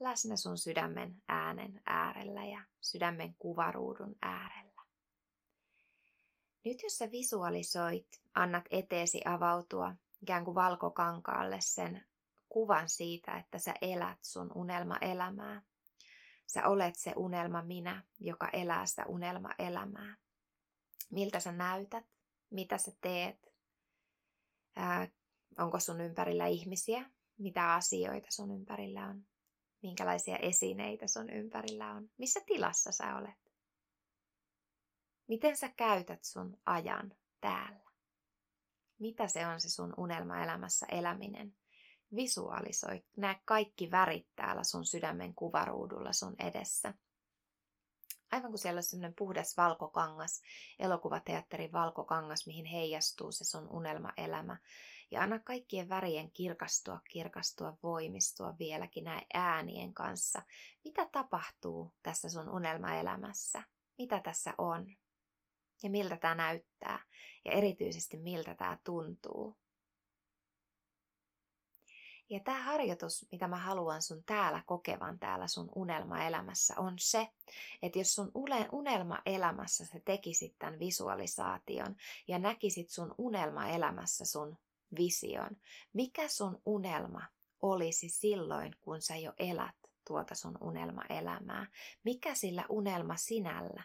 [0.00, 4.82] läsnä sun sydämen äänen äärellä ja sydämen kuvaruudun äärellä.
[6.64, 12.04] Nyt jos sä visualisoit, annat eteesi avautua ikään kuin valkokankaalle sen
[12.48, 15.62] kuvan siitä, että sä elät sun unelma-elämää.
[16.46, 20.16] Sä olet se unelma minä, joka elää sitä unelma-elämää.
[21.10, 22.04] Miltä sä näytät?
[22.50, 23.54] Mitä sä teet?
[24.76, 25.08] Ää,
[25.58, 27.10] onko sun ympärillä ihmisiä?
[27.38, 29.26] Mitä asioita sun ympärillä on?
[29.84, 33.52] Minkälaisia esineitä sun ympärillä on, missä tilassa sä olet.
[35.28, 37.90] Miten sä käytät sun ajan täällä?
[38.98, 41.56] Mitä se on se sun unelmaelämässä eläminen?
[42.16, 46.94] Visualisoi, näe kaikki värit täällä sun sydämen kuvaruudulla sun edessä.
[48.32, 50.42] Aivan kuin siellä olisi semmoinen puhdas valkokangas,
[50.78, 54.56] elokuvateatterin valkokangas, mihin heijastuu se sun unelmaelämä
[55.10, 60.42] ja anna kaikkien värien kirkastua, kirkastua, voimistua vieläkin näin äänien kanssa.
[60.84, 63.62] Mitä tapahtuu tässä sun unelmaelämässä?
[63.98, 64.86] Mitä tässä on?
[65.82, 67.04] Ja miltä tämä näyttää?
[67.44, 69.56] Ja erityisesti miltä tämä tuntuu?
[72.30, 77.28] Ja tämä harjoitus, mitä mä haluan sun täällä kokevan täällä sun unelmaelämässä, on se,
[77.82, 78.32] että jos sun
[78.72, 81.96] unelmaelämässä sä tekisit tämän visualisaation
[82.28, 84.58] ja näkisit sun unelmaelämässä sun
[84.96, 85.56] vision,
[85.92, 87.22] mikä sun unelma
[87.62, 89.76] olisi silloin, kun sä jo elät
[90.06, 91.66] tuota sun unelmaelämää?
[92.04, 93.82] Mikä sillä unelma sinällä,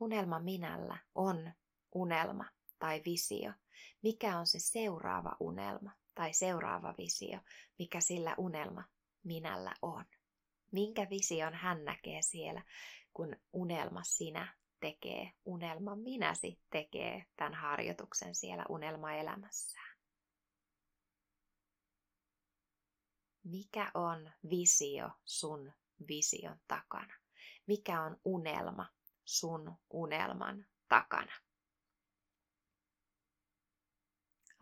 [0.00, 1.52] unelma minällä on
[1.94, 2.44] unelma
[2.78, 3.52] tai visio?
[4.02, 5.90] Mikä on se seuraava unelma?
[6.14, 7.38] tai seuraava visio,
[7.78, 8.84] mikä sillä unelma
[9.24, 10.04] minällä on.
[10.72, 12.62] Minkä vision hän näkee siellä,
[13.14, 19.91] kun unelma sinä tekee, unelma minäsi tekee tämän harjoituksen siellä unelmaelämässään.
[23.44, 25.72] Mikä on visio sun
[26.08, 27.14] vision takana?
[27.66, 28.86] Mikä on unelma
[29.24, 31.32] sun unelman takana?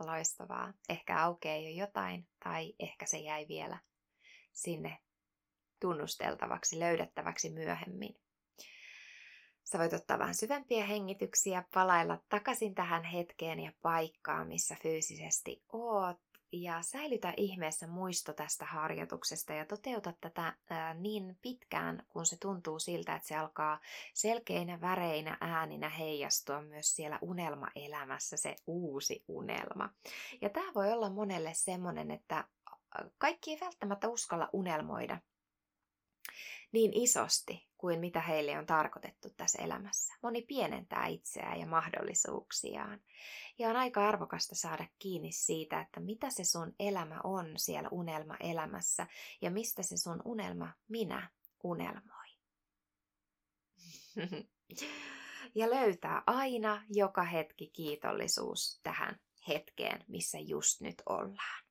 [0.06, 0.74] Loistavaa.
[0.88, 3.78] Ehkä aukeaa jo jotain tai ehkä se jäi vielä
[4.52, 4.98] sinne
[5.80, 8.20] tunnusteltavaksi, löydettäväksi myöhemmin.
[9.64, 16.29] Sä voit ottaa vähän syvempiä hengityksiä, palailla takaisin tähän hetkeen ja paikkaan, missä fyysisesti oot
[16.52, 20.54] ja säilytä ihmeessä muisto tästä harjoituksesta ja toteuta tätä
[20.94, 23.80] niin pitkään, kun se tuntuu siltä, että se alkaa
[24.14, 29.90] selkeinä väreinä ääninä heijastua myös siellä unelmaelämässä, se uusi unelma.
[30.40, 32.44] Ja tämä voi olla monelle semmoinen, että
[33.18, 35.18] kaikki ei välttämättä uskalla unelmoida
[36.72, 40.14] niin isosti kuin mitä heille on tarkoitettu tässä elämässä.
[40.22, 43.00] Moni pienentää itseään ja mahdollisuuksiaan.
[43.58, 49.06] Ja on aika arvokasta saada kiinni siitä, että mitä se sun elämä on siellä unelma-elämässä
[49.42, 51.30] ja mistä se sun unelma minä
[51.62, 52.26] unelmoi.
[55.54, 61.64] ja löytää aina joka hetki kiitollisuus tähän hetkeen, missä just nyt ollaan.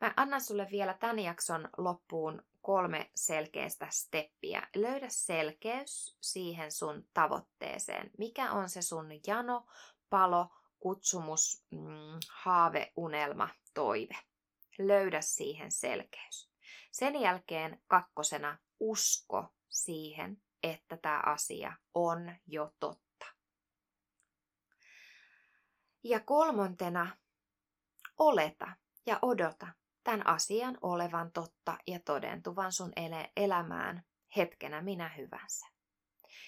[0.00, 4.68] Mä annan sulle vielä tämän jakson loppuun kolme selkeästä steppiä.
[4.76, 8.10] Löydä selkeys siihen sun tavoitteeseen.
[8.18, 9.66] Mikä on se sun jano,
[10.10, 10.48] palo,
[10.80, 14.16] kutsumus, mm, haave, unelma, toive.
[14.78, 16.50] Löydä siihen selkeys.
[16.92, 23.26] Sen jälkeen kakkosena usko siihen, että tämä asia on jo totta.
[26.04, 27.16] Ja kolmantena
[28.18, 28.68] oleta
[29.06, 29.66] ja odota
[30.06, 34.02] tämän asian olevan totta ja todentuvan sun ele- elämään
[34.36, 35.66] hetkenä minä hyvänsä.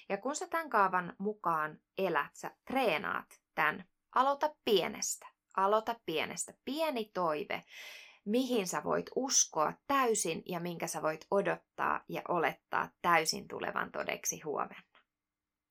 [0.08, 3.84] Ja kun sä tämän kaavan mukaan elät, sä treenaat tämän,
[4.14, 5.26] aloita pienestä.
[5.56, 6.52] Aloita pienestä.
[6.64, 7.64] Pieni toive,
[8.24, 14.40] mihin sä voit uskoa täysin ja minkä sä voit odottaa ja olettaa täysin tulevan todeksi
[14.40, 14.98] huomenna.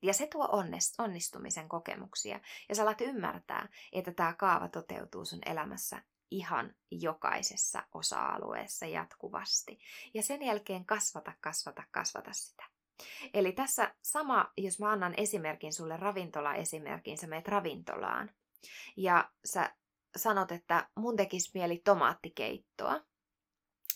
[0.01, 0.49] Ja se tuo
[0.97, 2.39] onnistumisen kokemuksia.
[2.69, 9.79] Ja sä alat ymmärtää, että tämä kaava toteutuu sun elämässä ihan jokaisessa osa-alueessa jatkuvasti.
[10.13, 12.63] Ja sen jälkeen kasvata, kasvata, kasvata sitä.
[13.33, 18.31] Eli tässä sama, jos mä annan esimerkin sulle ravintola-esimerkin, sä meet ravintolaan
[18.97, 19.75] ja sä
[20.15, 23.01] sanot, että mun tekisi mieli tomaattikeittoa.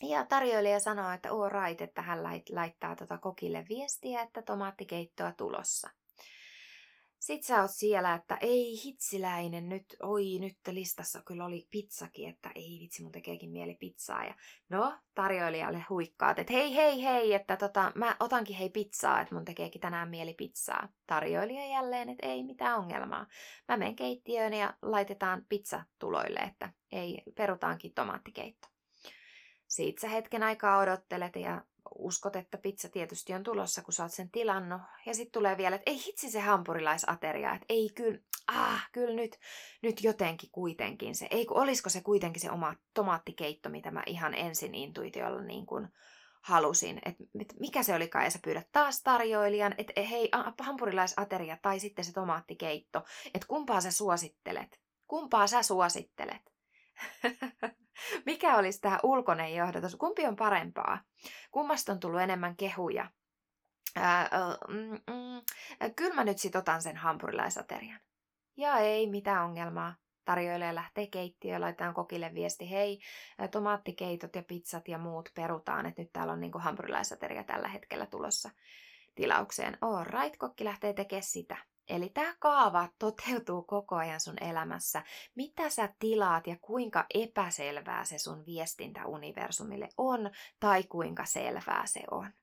[0.02, 5.90] Ja tarjoilija sanoo, että all right, että hän laittaa tota kokille viestiä, että tomaattikeittoa tulossa.
[7.22, 12.52] Sitten sä oot siellä, että ei hitsiläinen nyt, oi nyt listassa kyllä oli pizzakin, että
[12.56, 14.26] ei vitsi mun tekeekin mieli pizzaa.
[14.26, 14.36] Ja
[14.70, 19.46] no, tarjoilijalle huikkaat, että hei hei hei, että tota, mä otankin hei pizzaa, että mun
[19.46, 20.90] tekeekin tänään mieli pizzaa.
[21.08, 23.28] Tarjoilija jälleen, että ei mitään ongelmaa.
[23.68, 28.68] Mä menen keittiöön ja laitetaan pizza tuloille, että ei, perutaankin tomaattikeitto.
[29.68, 31.62] Siitä sä hetken aikaa odottelet ja
[31.96, 34.82] uskot, että pizza tietysti on tulossa, kun sä oot sen tilannut.
[35.06, 39.40] Ja sitten tulee vielä, että ei hitsi se hampurilaisateria, että ei kyllä, ah, kyllä nyt,
[39.82, 44.76] nyt jotenkin kuitenkin se, ei olisiko se kuitenkin se oma tomaattikeitto, mitä mä ihan ensin
[44.76, 45.88] intuitiolla niin kuin
[46.42, 47.24] halusin, että
[47.60, 50.30] mikä se olikaan, ja sä pyydät taas tarjoilijan, että hei,
[50.60, 53.04] hampurilaisateria tai sitten se tomaattikeitto,
[53.34, 56.51] että kumpaa sä suosittelet, kumpaa sä suosittelet.
[58.26, 59.96] Mikä olisi tämä ulkoinen johdatus?
[59.96, 61.00] Kumpi on parempaa?
[61.52, 63.10] Kummasta on tullut enemmän kehuja?
[63.96, 64.30] Ää,
[64.68, 65.42] mm, mm,
[65.96, 68.00] kyllä mä nyt sit otan sen hampurilaisaterian.
[68.58, 69.96] Ja ei mitään ongelmaa.
[70.26, 73.00] Tarjoilija lähtee keittiöön, laitetaan kokille viesti, hei,
[73.52, 78.50] tomaattikeitot ja pizzat ja muut perutaan, että nyt täällä on niinku hampurilaisateria tällä hetkellä tulossa
[79.16, 79.78] tilaukseen.
[79.82, 81.58] All right, kokki lähtee tekemään sitä.
[81.92, 85.04] Eli tämä kaava toteutuu koko ajan sun elämässä.
[85.36, 92.04] Mitä sä tilaat ja kuinka epäselvää se sun viestintä universumille on tai kuinka selvää se
[92.12, 92.34] on.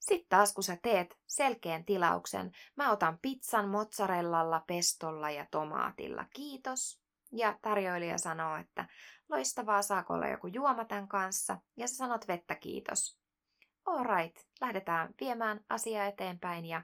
[0.00, 7.00] Sitten taas kun sä teet selkeän tilauksen, mä otan pizzan mozzarellalla, pestolla ja tomaatilla, kiitos.
[7.32, 8.88] Ja tarjoilija sanoo, että
[9.28, 13.18] loistavaa, saako olla joku juoma tämän kanssa, ja sä sanot vettä kiitos.
[13.84, 16.82] Alright, lähdetään viemään asiaa eteenpäin ja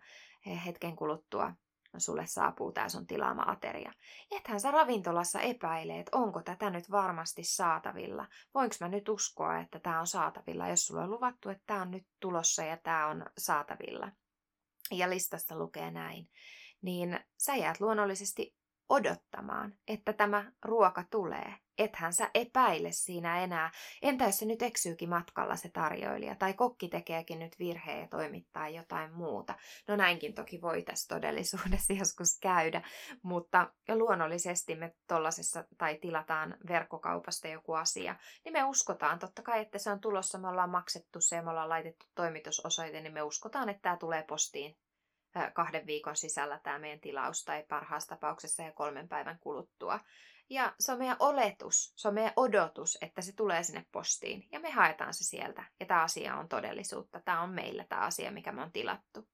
[0.66, 1.52] hetken kuluttua
[1.98, 3.92] sulle saapuu tämä sun tilaama ateria.
[4.30, 8.26] Ethän sä ravintolassa epäile, että onko tätä nyt varmasti saatavilla.
[8.54, 11.90] Voinko mä nyt uskoa, että tämä on saatavilla, jos sulla on luvattu, että tämä on
[11.90, 14.12] nyt tulossa ja tämä on saatavilla.
[14.90, 16.30] Ja listassa lukee näin.
[16.82, 18.54] Niin sä jäät luonnollisesti
[18.88, 21.54] odottamaan, että tämä ruoka tulee.
[21.80, 23.70] Ethän sä epäile siinä enää.
[24.02, 28.68] Entä jos se nyt eksyykin matkalla se tarjoilija, tai kokki tekeekin nyt virheen ja toimittaa
[28.68, 29.54] jotain muuta.
[29.88, 32.82] No näinkin toki voi tässä todellisuudessa joskus käydä,
[33.22, 39.78] mutta luonnollisesti me tollasessa tai tilataan verkkokaupasta joku asia, niin me uskotaan totta kai, että
[39.78, 43.68] se on tulossa, me ollaan maksettu se ja me ollaan laitettu toimitusosoite, niin me uskotaan,
[43.68, 44.76] että tämä tulee postiin
[45.52, 50.00] kahden viikon sisällä tämä meidän tilaus tai parhaassa tapauksessa ja kolmen päivän kuluttua.
[50.50, 54.60] Ja se on meidän oletus, se on meidän odotus, että se tulee sinne postiin ja
[54.60, 55.64] me haetaan se sieltä.
[55.80, 59.28] Ja tämä asia on todellisuutta, tämä on meillä tämä asia, mikä me on tilattu.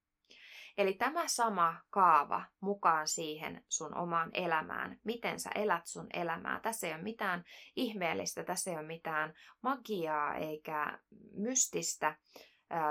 [0.79, 6.61] Eli tämä sama kaava mukaan siihen sun omaan elämään, miten sä elät sun elämää.
[6.61, 7.45] Tässä ei ole mitään
[7.77, 10.99] ihmeellistä, tässä ei ole mitään magiaa eikä
[11.33, 12.17] mystistä,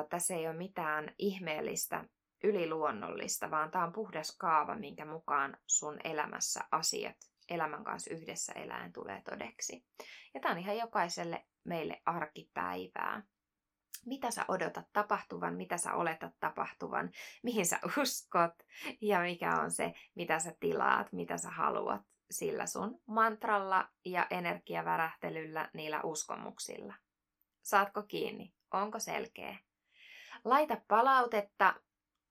[0.09, 2.05] tässä ei ole mitään ihmeellistä
[2.43, 7.15] yliluonnollista, vaan tämä on puhdas kaava, minkä mukaan sun elämässä asiat
[7.49, 9.85] elämän kanssa yhdessä eläen tulee todeksi.
[10.33, 13.23] Ja tämä on ihan jokaiselle meille arkipäivää.
[14.05, 17.11] Mitä sä odotat tapahtuvan, mitä sä oletat tapahtuvan,
[17.43, 18.53] mihin sä uskot
[19.01, 25.69] ja mikä on se, mitä sä tilaat, mitä sä haluat sillä sun mantralla ja energiavärähtelyllä,
[25.73, 26.93] niillä uskomuksilla.
[27.63, 28.53] Saatko kiinni?
[28.71, 29.57] Onko selkeä?
[30.43, 31.75] Laita palautetta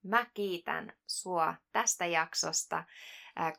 [0.04, 2.84] Mä kiitän sua tästä jaksosta.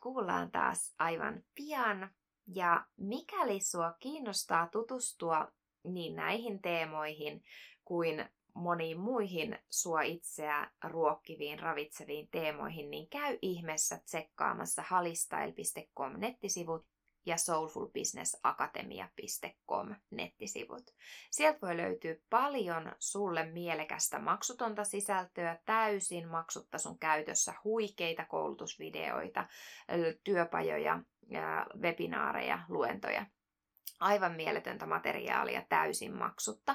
[0.00, 2.10] Kuullaan taas aivan pian.
[2.54, 5.52] Ja mikäli sua kiinnostaa tutustua
[5.84, 7.44] niin näihin teemoihin
[7.84, 16.86] kuin moniin muihin sua itseä ruokkiviin, ravitseviin teemoihin, niin käy ihmeessä tsekkaamassa halistyle.com nettisivut
[17.26, 20.94] ja soulfulbusinessakatemia.com nettisivut.
[21.30, 29.46] Sieltä voi löytyä paljon sulle mielekästä maksutonta sisältöä, täysin maksutta sun käytössä, huikeita koulutusvideoita,
[30.24, 31.02] työpajoja,
[31.82, 33.26] webinaareja, luentoja.
[34.00, 36.74] Aivan mieletöntä materiaalia täysin maksutta.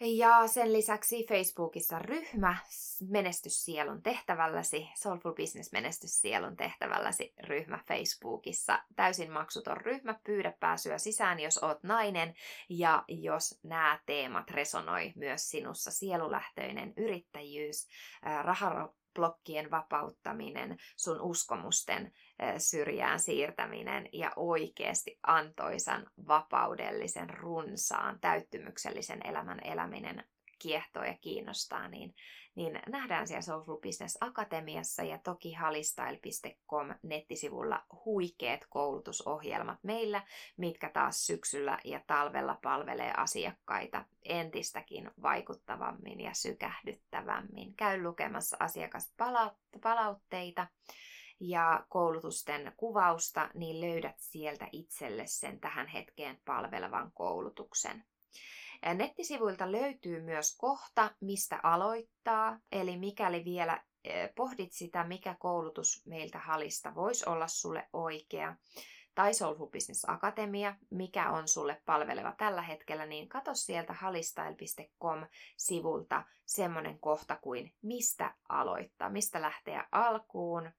[0.00, 2.56] Ja sen lisäksi Facebookissa ryhmä
[3.08, 8.82] Menestyssielun tehtävälläsi, Soulful Business Menestyssielun tehtävälläsi ryhmä Facebookissa.
[8.96, 12.34] Täysin maksuton ryhmä, pyydä pääsyä sisään, jos oot nainen
[12.68, 15.90] ja jos nämä teemat resonoi myös sinussa.
[15.90, 17.88] Sielulähtöinen yrittäjyys,
[18.42, 22.12] raha blokkien vapauttaminen, sun uskomusten
[22.58, 30.24] syrjään siirtäminen ja oikeasti antoisan, vapaudellisen, runsaan, täyttymyksellisen elämän eläminen
[30.58, 32.14] kiehtoo ja kiinnostaa, niin,
[32.54, 40.22] niin nähdään siellä Soulful Business Akatemiassa ja toki halistyle.com nettisivulla huikeat koulutusohjelmat meillä,
[40.56, 47.74] mitkä taas syksyllä ja talvella palvelee asiakkaita entistäkin vaikuttavammin ja sykähdyttävämmin.
[47.74, 50.66] Käy lukemassa asiakaspalautteita
[51.40, 58.04] ja koulutusten kuvausta, niin löydät sieltä itselle sen tähän hetkeen palvelevan koulutuksen.
[58.94, 63.84] Nettisivuilta löytyy myös kohta, mistä aloittaa, eli mikäli vielä
[64.36, 68.56] pohdit sitä, mikä koulutus meiltä halista voisi olla sulle oikea,
[69.14, 76.98] tai Soulful Business Akatemia, mikä on sulle palveleva tällä hetkellä, niin katso sieltä halistail.com-sivulta semmoinen
[76.98, 80.70] kohta kuin mistä aloittaa, mistä lähteä alkuun,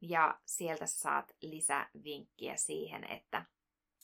[0.00, 3.44] ja sieltä saat lisävinkkiä siihen, että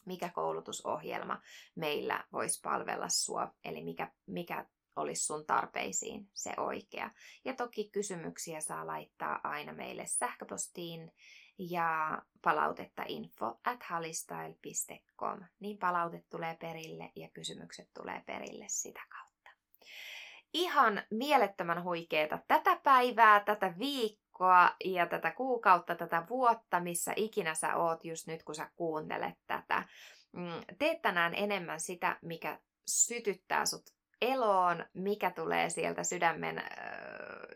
[0.07, 1.41] mikä koulutusohjelma
[1.75, 4.67] meillä voisi palvella sua, eli mikä, mikä
[4.97, 7.11] olisi sun tarpeisiin se oikea.
[7.45, 11.13] Ja toki kysymyksiä saa laittaa aina meille sähköpostiin
[11.59, 13.81] ja palautetta info at.
[15.61, 19.51] Niin palautet tulee perille ja kysymykset tulee perille sitä kautta.
[20.53, 27.55] Ihan mielettömän huikeeta tätä päivää, tätä viikkoa viikkoa ja tätä kuukautta, tätä vuotta, missä ikinä
[27.55, 29.85] sä oot just nyt, kun sä kuuntelet tätä.
[30.33, 33.83] Mm, Tee tänään enemmän sitä, mikä sytyttää sut
[34.21, 36.65] eloon, mikä tulee sieltä sydämen äh,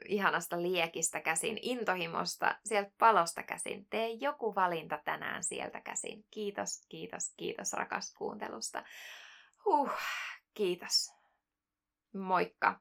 [0.08, 3.86] ihanasta liekistä käsin, intohimosta, sieltä palosta käsin.
[3.90, 6.24] Tee joku valinta tänään sieltä käsin.
[6.30, 8.84] Kiitos, kiitos, kiitos rakas kuuntelusta.
[9.64, 9.90] Huh,
[10.54, 11.12] kiitos.
[12.12, 12.80] Moikka!